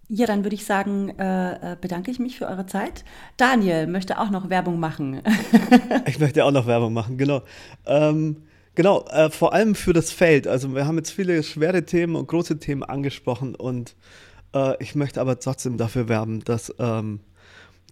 Ja, 0.08 0.26
dann 0.26 0.44
würde 0.44 0.54
ich 0.54 0.64
sagen, 0.64 1.10
äh, 1.18 1.72
äh, 1.72 1.76
bedanke 1.80 2.10
ich 2.10 2.18
mich 2.18 2.38
für 2.38 2.46
eure 2.46 2.66
Zeit. 2.66 3.04
Daniel 3.36 3.86
möchte 3.86 4.18
auch 4.18 4.30
noch 4.30 4.50
Werbung 4.50 4.78
machen. 4.78 5.22
ich 6.06 6.18
möchte 6.18 6.44
auch 6.44 6.50
noch 6.50 6.66
Werbung 6.66 6.92
machen, 6.92 7.16
genau. 7.16 7.42
Ähm, 7.86 8.42
genau, 8.74 9.04
äh, 9.06 9.30
vor 9.30 9.54
allem 9.54 9.74
für 9.74 9.92
das 9.92 10.10
Feld. 10.10 10.46
Also 10.46 10.74
wir 10.74 10.86
haben 10.86 10.96
jetzt 10.98 11.10
viele 11.10 11.42
schwere 11.42 11.84
Themen 11.84 12.16
und 12.16 12.28
große 12.28 12.58
Themen 12.58 12.82
angesprochen 12.82 13.54
und 13.54 13.96
äh, 14.54 14.82
ich 14.82 14.94
möchte 14.94 15.20
aber 15.20 15.38
trotzdem 15.38 15.78
dafür 15.78 16.08
werben, 16.08 16.44
dass 16.44 16.74
ähm, 16.78 17.20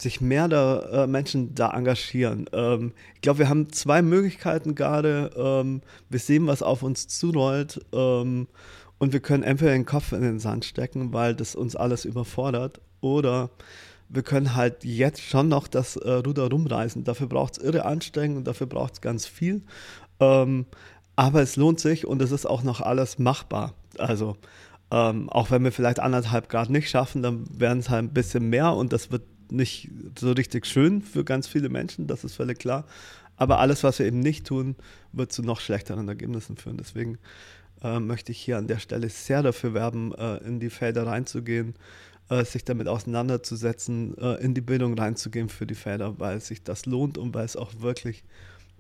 sich 0.03 0.21
mehr 0.21 0.49
da, 0.49 1.05
äh, 1.05 1.07
Menschen 1.07 1.55
da 1.55 1.71
engagieren. 1.71 2.47
Ähm, 2.53 2.93
ich 3.15 3.21
glaube, 3.21 3.41
wir 3.41 3.49
haben 3.49 3.73
zwei 3.73 4.03
Möglichkeiten 4.03 4.75
gerade. 4.75 5.31
Ähm, 5.37 5.81
wir 6.11 6.19
sehen, 6.19 6.47
was 6.47 6.63
auf 6.63 6.83
uns 6.83 7.09
zurollt. 7.09 7.81
Ähm, 7.93 8.49
und 9.03 9.13
wir 9.13 9.19
können 9.19 9.43
entweder 9.43 9.73
den 9.73 9.85
Kopf 9.85 10.13
in 10.13 10.23
den 10.23 10.39
Sand 10.39 10.65
stecken, 10.65 11.13
weil 11.13 11.35
das 11.35 11.57
uns 11.57 11.75
alles 11.75 12.05
überfordert, 12.05 12.81
oder 13.01 13.51
wir 14.09 14.23
können 14.23 14.55
halt 14.55 14.85
jetzt 14.85 15.23
schon 15.23 15.49
noch 15.49 15.67
das 15.67 15.97
äh, 15.97 16.09
Ruder 16.09 16.49
rumreißen. 16.49 17.03
Dafür 17.03 17.27
braucht 17.27 17.59
es 17.59 17.65
irre 17.65 17.85
Anstrengung 17.85 18.37
und 18.37 18.45
dafür 18.47 18.69
braucht 18.69 18.93
es 18.93 19.01
ganz 19.01 19.27
viel. 19.27 19.63
Ähm, 20.21 20.67
aber 21.17 21.43
es 21.43 21.57
lohnt 21.57 21.81
sich 21.81 22.07
und 22.07 22.23
es 22.23 22.31
ist 22.31 22.47
auch 22.47 22.63
noch 22.63 22.81
alles 22.81 23.19
machbar. 23.19 23.75
Also 23.99 24.37
ähm, 24.93 25.29
auch 25.31 25.51
wenn 25.51 25.65
wir 25.65 25.73
vielleicht 25.73 25.99
anderthalb 25.99 26.49
Grad 26.49 26.71
nicht 26.71 26.89
schaffen, 26.89 27.25
dann 27.25 27.45
werden 27.59 27.81
es 27.81 27.91
halt 27.91 28.05
ein 28.05 28.15
bisschen 28.15 28.51
mehr 28.51 28.73
und 28.73 28.93
das 28.93 29.11
wird 29.11 29.25
nicht 29.51 29.91
so 30.17 30.31
richtig 30.31 30.65
schön 30.65 31.03
für 31.03 31.25
ganz 31.25 31.49
viele 31.49 31.71
Menschen, 31.71 32.07
das 32.07 32.23
ist 32.23 32.37
völlig 32.37 32.61
klar. 32.61 32.85
Aber 33.37 33.59
alles, 33.59 33.83
was 33.83 33.99
wir 33.99 34.07
eben 34.07 34.21
nicht 34.21 34.47
tun, 34.47 34.77
wird 35.13 35.33
zu 35.33 35.43
noch 35.43 35.59
schlechteren 35.59 36.07
Ergebnissen 36.07 36.57
führen. 36.57 36.77
Deswegen 36.77 37.19
äh, 37.83 38.01
möchte 38.01 38.33
ich 38.33 38.41
hier 38.41 38.59
an 38.59 38.67
der 38.67 38.79
Stelle 38.79 39.09
sehr 39.09 39.43
dafür 39.43 39.75
werben, 39.75 40.15
äh, 40.15 40.39
in 40.39 40.61
die 40.61 40.71
Felder 40.71 41.07
reinzugehen, 41.07 41.75
äh, 42.29 42.45
sich 42.45 42.65
damit 42.65 42.89
auseinanderzusetzen, 42.89 44.17
äh, 44.19 44.35
in 44.43 44.55
die 44.55 44.61
Bildung 44.61 44.99
reinzugehen 44.99 45.49
für 45.49 45.67
die 45.67 45.75
Felder, 45.75 46.19
weil 46.19 46.41
sich 46.41 46.63
das 46.63 46.87
lohnt 46.87 47.19
und 47.19 47.35
weil 47.35 47.45
es 47.45 47.57
auch 47.57 47.73
wirklich 47.79 48.25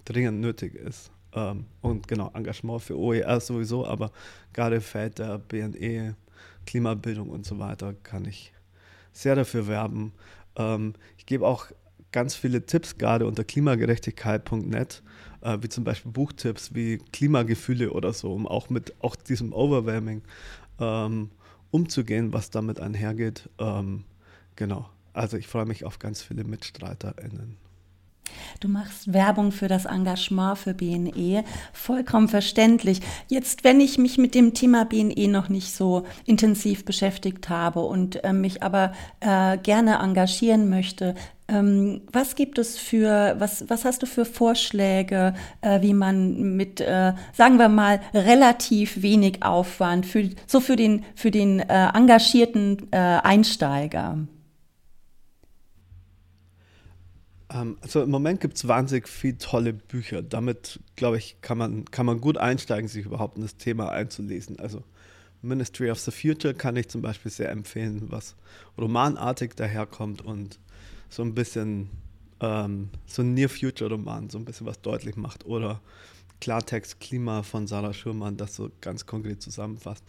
dringend 0.04 0.40
nötig 0.40 0.74
ist. 0.74 1.10
Ähm, 1.34 1.66
und 1.80 2.08
genau, 2.08 2.30
Engagement 2.34 2.82
für 2.82 2.98
OER 2.98 3.40
sowieso, 3.40 3.86
aber 3.86 4.12
gerade 4.52 4.80
Feld 4.80 5.18
der 5.18 5.38
BNE, 5.38 6.16
Klimabildung 6.66 7.30
und 7.30 7.44
so 7.44 7.58
weiter 7.58 7.94
kann 8.02 8.24
ich 8.24 8.52
sehr 9.12 9.34
dafür 9.34 9.66
werben. 9.66 10.12
Ähm, 10.56 10.94
ich 11.16 11.26
gebe 11.26 11.46
auch 11.46 11.66
ganz 12.12 12.34
viele 12.34 12.64
Tipps 12.66 12.98
gerade 12.98 13.26
unter 13.26 13.44
klimagerechtigkeit.net 13.44 15.02
äh, 15.42 15.58
wie 15.60 15.68
zum 15.68 15.84
Beispiel 15.84 16.12
Buchtipps 16.12 16.74
wie 16.74 16.98
Klimagefühle 17.12 17.92
oder 17.92 18.12
so, 18.12 18.32
um 18.32 18.46
auch 18.46 18.70
mit 18.70 18.94
auch 19.00 19.16
diesem 19.16 19.52
Overwhelming 19.52 20.22
ähm, 20.80 21.30
umzugehen, 21.70 22.32
was 22.32 22.50
damit 22.50 22.80
einhergeht. 22.80 23.48
Ähm, 23.58 24.04
genau. 24.56 24.88
Also 25.12 25.36
ich 25.36 25.46
freue 25.46 25.66
mich 25.66 25.84
auf 25.84 25.98
ganz 25.98 26.22
viele 26.22 26.44
MitstreiterInnen. 26.44 27.56
Du 28.60 28.68
machst 28.68 29.12
Werbung 29.12 29.52
für 29.52 29.68
das 29.68 29.84
Engagement 29.84 30.58
für 30.58 30.74
BNE, 30.74 31.44
vollkommen 31.72 32.28
verständlich. 32.28 33.00
Jetzt, 33.28 33.64
wenn 33.64 33.80
ich 33.80 33.98
mich 33.98 34.18
mit 34.18 34.34
dem 34.34 34.54
Thema 34.54 34.84
BNE 34.84 35.28
noch 35.28 35.48
nicht 35.48 35.74
so 35.74 36.06
intensiv 36.24 36.84
beschäftigt 36.84 37.48
habe 37.48 37.80
und 37.80 38.22
äh, 38.24 38.32
mich 38.32 38.62
aber 38.62 38.92
äh, 39.20 39.58
gerne 39.58 39.98
engagieren 39.98 40.70
möchte, 40.70 41.14
ähm, 41.52 42.00
was 42.10 42.34
gibt 42.34 42.58
es 42.58 42.78
für, 42.78 43.36
was, 43.38 43.68
was 43.68 43.84
hast 43.84 44.02
du 44.02 44.06
für 44.06 44.24
Vorschläge, 44.24 45.34
äh, 45.60 45.82
wie 45.82 45.92
man 45.92 46.56
mit, 46.56 46.80
äh, 46.80 47.12
sagen 47.32 47.58
wir 47.58 47.68
mal, 47.68 48.00
relativ 48.14 49.02
wenig 49.02 49.42
Aufwand, 49.42 50.06
für, 50.06 50.30
so 50.46 50.60
für 50.60 50.76
den, 50.76 51.04
für 51.14 51.30
den 51.30 51.60
äh, 51.60 51.88
engagierten 51.94 52.88
äh, 52.90 52.96
Einsteiger? 52.96 54.18
Ähm, 57.52 57.76
also 57.82 58.02
im 58.02 58.10
Moment 58.10 58.40
gibt 58.40 58.56
es 58.56 58.66
wahnsinnig 58.66 59.08
viele 59.08 59.36
tolle 59.36 59.72
Bücher. 59.74 60.22
Damit, 60.22 60.80
glaube 60.96 61.18
ich, 61.18 61.36
kann 61.42 61.58
man, 61.58 61.84
kann 61.86 62.06
man 62.06 62.20
gut 62.20 62.38
einsteigen, 62.38 62.88
sich 62.88 63.04
überhaupt 63.04 63.36
in 63.36 63.42
das 63.42 63.56
Thema 63.56 63.90
einzulesen. 63.90 64.58
Also 64.58 64.82
Ministry 65.42 65.90
of 65.90 65.98
the 65.98 66.12
Future 66.12 66.54
kann 66.54 66.76
ich 66.76 66.88
zum 66.88 67.02
Beispiel 67.02 67.30
sehr 67.30 67.50
empfehlen, 67.50 68.04
was 68.10 68.36
romanartig 68.78 69.54
daherkommt 69.54 70.22
und 70.22 70.58
so 71.12 71.22
ein 71.22 71.34
bisschen 71.34 71.90
ähm, 72.40 72.88
so 73.06 73.22
ein 73.22 73.34
Near-Future-Roman, 73.34 74.30
so 74.30 74.38
ein 74.38 74.44
bisschen 74.44 74.66
was 74.66 74.80
deutlich 74.80 75.16
macht. 75.16 75.44
Oder 75.44 75.80
Klartext 76.40 77.00
Klima 77.00 77.42
von 77.42 77.66
Sarah 77.66 77.92
Schürmann, 77.92 78.38
das 78.38 78.56
so 78.56 78.70
ganz 78.80 79.04
konkret 79.04 79.42
zusammenfasst. 79.42 80.04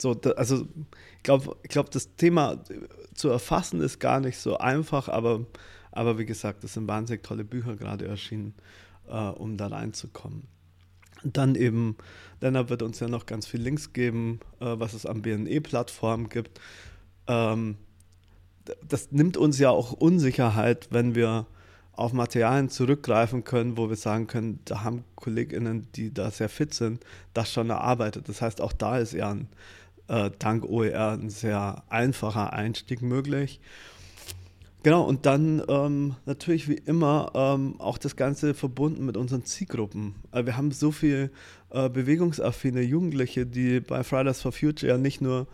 So, 0.00 0.14
da, 0.14 0.30
also 0.30 0.66
ich 1.16 1.22
glaube, 1.24 1.56
ich 1.62 1.68
glaub, 1.68 1.90
das 1.90 2.14
Thema 2.14 2.62
zu 3.14 3.28
erfassen 3.28 3.80
ist 3.80 3.98
gar 3.98 4.20
nicht 4.20 4.38
so 4.38 4.56
einfach, 4.56 5.08
aber, 5.08 5.44
aber 5.90 6.18
wie 6.18 6.24
gesagt, 6.24 6.62
es 6.62 6.74
sind 6.74 6.86
wahnsinnig 6.86 7.24
tolle 7.24 7.44
Bücher 7.44 7.74
gerade 7.74 8.06
erschienen, 8.06 8.54
äh, 9.08 9.12
um 9.12 9.56
da 9.56 9.66
reinzukommen. 9.66 10.46
Dann 11.24 11.56
eben, 11.56 11.96
Lennart 12.40 12.70
wird 12.70 12.82
uns 12.82 13.00
ja 13.00 13.08
noch 13.08 13.26
ganz 13.26 13.46
viel 13.46 13.60
Links 13.60 13.92
geben, 13.92 14.38
äh, 14.60 14.78
was 14.78 14.94
es 14.94 15.04
an 15.04 15.22
BNE-Plattformen 15.22 16.28
gibt. 16.28 16.60
Ähm, 17.26 17.76
das 18.86 19.12
nimmt 19.12 19.36
uns 19.36 19.58
ja 19.58 19.70
auch 19.70 19.92
Unsicherheit, 19.92 20.88
wenn 20.90 21.14
wir 21.14 21.46
auf 21.92 22.12
Materialien 22.12 22.68
zurückgreifen 22.68 23.44
können, 23.44 23.76
wo 23.76 23.88
wir 23.88 23.96
sagen 23.96 24.26
können, 24.26 24.58
da 24.64 24.82
haben 24.82 25.04
KollegInnen, 25.14 25.88
die 25.94 26.12
da 26.12 26.30
sehr 26.30 26.48
fit 26.48 26.74
sind, 26.74 27.04
das 27.34 27.52
schon 27.52 27.70
erarbeitet. 27.70 28.28
Das 28.28 28.42
heißt, 28.42 28.60
auch 28.60 28.72
da 28.72 28.98
ist 28.98 29.12
ja 29.12 29.30
ein, 29.30 29.48
äh, 30.08 30.30
dank 30.38 30.64
OER 30.64 31.12
ein 31.12 31.30
sehr 31.30 31.84
einfacher 31.88 32.52
Einstieg 32.52 33.00
möglich. 33.00 33.60
Genau, 34.82 35.02
und 35.02 35.24
dann 35.24 35.62
ähm, 35.66 36.16
natürlich 36.26 36.68
wie 36.68 36.74
immer 36.74 37.30
ähm, 37.34 37.80
auch 37.80 37.96
das 37.96 38.16
Ganze 38.16 38.52
verbunden 38.52 39.06
mit 39.06 39.16
unseren 39.16 39.44
Zielgruppen. 39.44 40.14
Also 40.30 40.46
wir 40.46 40.56
haben 40.58 40.72
so 40.72 40.90
viele 40.90 41.30
äh, 41.70 41.88
bewegungsaffine 41.88 42.82
Jugendliche, 42.82 43.46
die 43.46 43.80
bei 43.80 44.04
Fridays 44.04 44.42
for 44.42 44.52
Future 44.52 44.92
ja 44.92 44.98
nicht 44.98 45.22
nur 45.22 45.46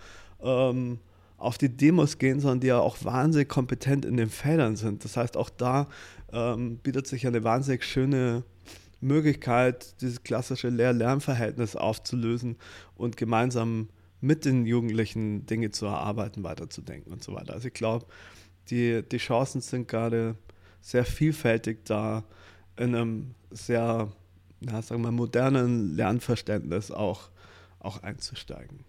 ähm, 0.42 0.98
auf 1.40 1.56
die 1.56 1.74
Demos 1.74 2.18
gehen, 2.18 2.38
sondern 2.38 2.60
die 2.60 2.66
ja 2.66 2.78
auch 2.78 3.02
wahnsinnig 3.02 3.48
kompetent 3.48 4.04
in 4.04 4.18
den 4.18 4.28
Feldern 4.28 4.76
sind. 4.76 5.04
Das 5.04 5.16
heißt, 5.16 5.36
auch 5.38 5.48
da 5.48 5.88
ähm, 6.32 6.76
bietet 6.76 7.06
sich 7.06 7.26
eine 7.26 7.42
wahnsinnig 7.42 7.82
schöne 7.82 8.44
Möglichkeit, 9.00 10.00
dieses 10.02 10.22
klassische 10.22 10.68
Lehr-Lernverhältnis 10.68 11.76
aufzulösen 11.76 12.56
und 12.94 13.16
gemeinsam 13.16 13.88
mit 14.20 14.44
den 14.44 14.66
Jugendlichen 14.66 15.46
Dinge 15.46 15.70
zu 15.70 15.86
erarbeiten, 15.86 16.44
weiterzudenken 16.44 17.10
und 17.10 17.24
so 17.24 17.34
weiter. 17.34 17.54
Also 17.54 17.68
ich 17.68 17.74
glaube, 17.74 18.04
die, 18.68 19.02
die 19.02 19.16
Chancen 19.16 19.62
sind 19.62 19.88
gerade 19.88 20.36
sehr 20.82 21.06
vielfältig 21.06 21.86
da, 21.86 22.22
in 22.76 22.94
einem 22.94 23.34
sehr, 23.50 24.12
ja, 24.60 24.82
sagen 24.82 25.00
wir, 25.02 25.10
modernen 25.10 25.96
Lernverständnis 25.96 26.90
auch, 26.90 27.30
auch 27.78 28.02
einzusteigen. 28.02 28.84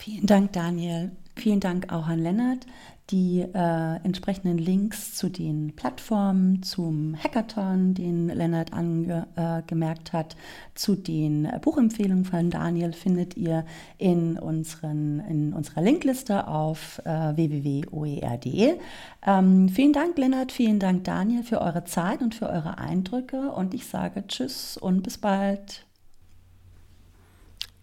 Vielen 0.00 0.24
Dank, 0.24 0.54
Daniel. 0.54 1.10
Vielen 1.36 1.60
Dank 1.60 1.92
auch 1.92 2.06
an 2.06 2.20
Lennart. 2.20 2.66
Die 3.10 3.40
äh, 3.40 3.96
entsprechenden 4.02 4.56
Links 4.56 5.14
zu 5.14 5.28
den 5.28 5.76
Plattformen, 5.76 6.62
zum 6.62 7.16
Hackathon, 7.22 7.92
den 7.92 8.28
Lennart 8.28 8.72
angemerkt 8.72 10.08
äh, 10.08 10.12
hat, 10.16 10.36
zu 10.74 10.94
den 10.94 11.46
Buchempfehlungen 11.60 12.24
von 12.24 12.48
Daniel 12.48 12.94
findet 12.94 13.36
ihr 13.36 13.66
in, 13.98 14.38
unseren, 14.38 15.20
in 15.28 15.52
unserer 15.52 15.82
Linkliste 15.82 16.48
auf 16.48 17.02
äh, 17.04 17.36
www.oer.de. 17.36 18.78
Ähm, 19.26 19.68
vielen 19.68 19.92
Dank, 19.92 20.16
Lennart, 20.16 20.50
vielen 20.50 20.78
Dank, 20.78 21.04
Daniel, 21.04 21.42
für 21.42 21.60
eure 21.60 21.84
Zeit 21.84 22.22
und 22.22 22.34
für 22.34 22.48
eure 22.48 22.78
Eindrücke 22.78 23.50
und 23.52 23.74
ich 23.74 23.86
sage 23.86 24.24
Tschüss 24.26 24.78
und 24.78 25.02
bis 25.02 25.18
bald. 25.18 25.84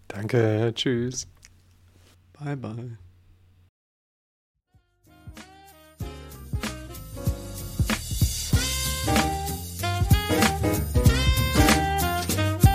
Danke, 0.08 0.72
tschüss. 0.74 1.28
Bye 2.40 2.54
bye. 2.54 2.96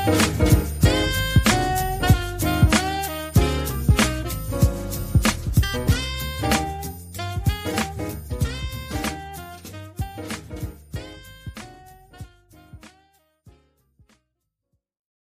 Thank 0.06 0.42
you. 0.42 0.53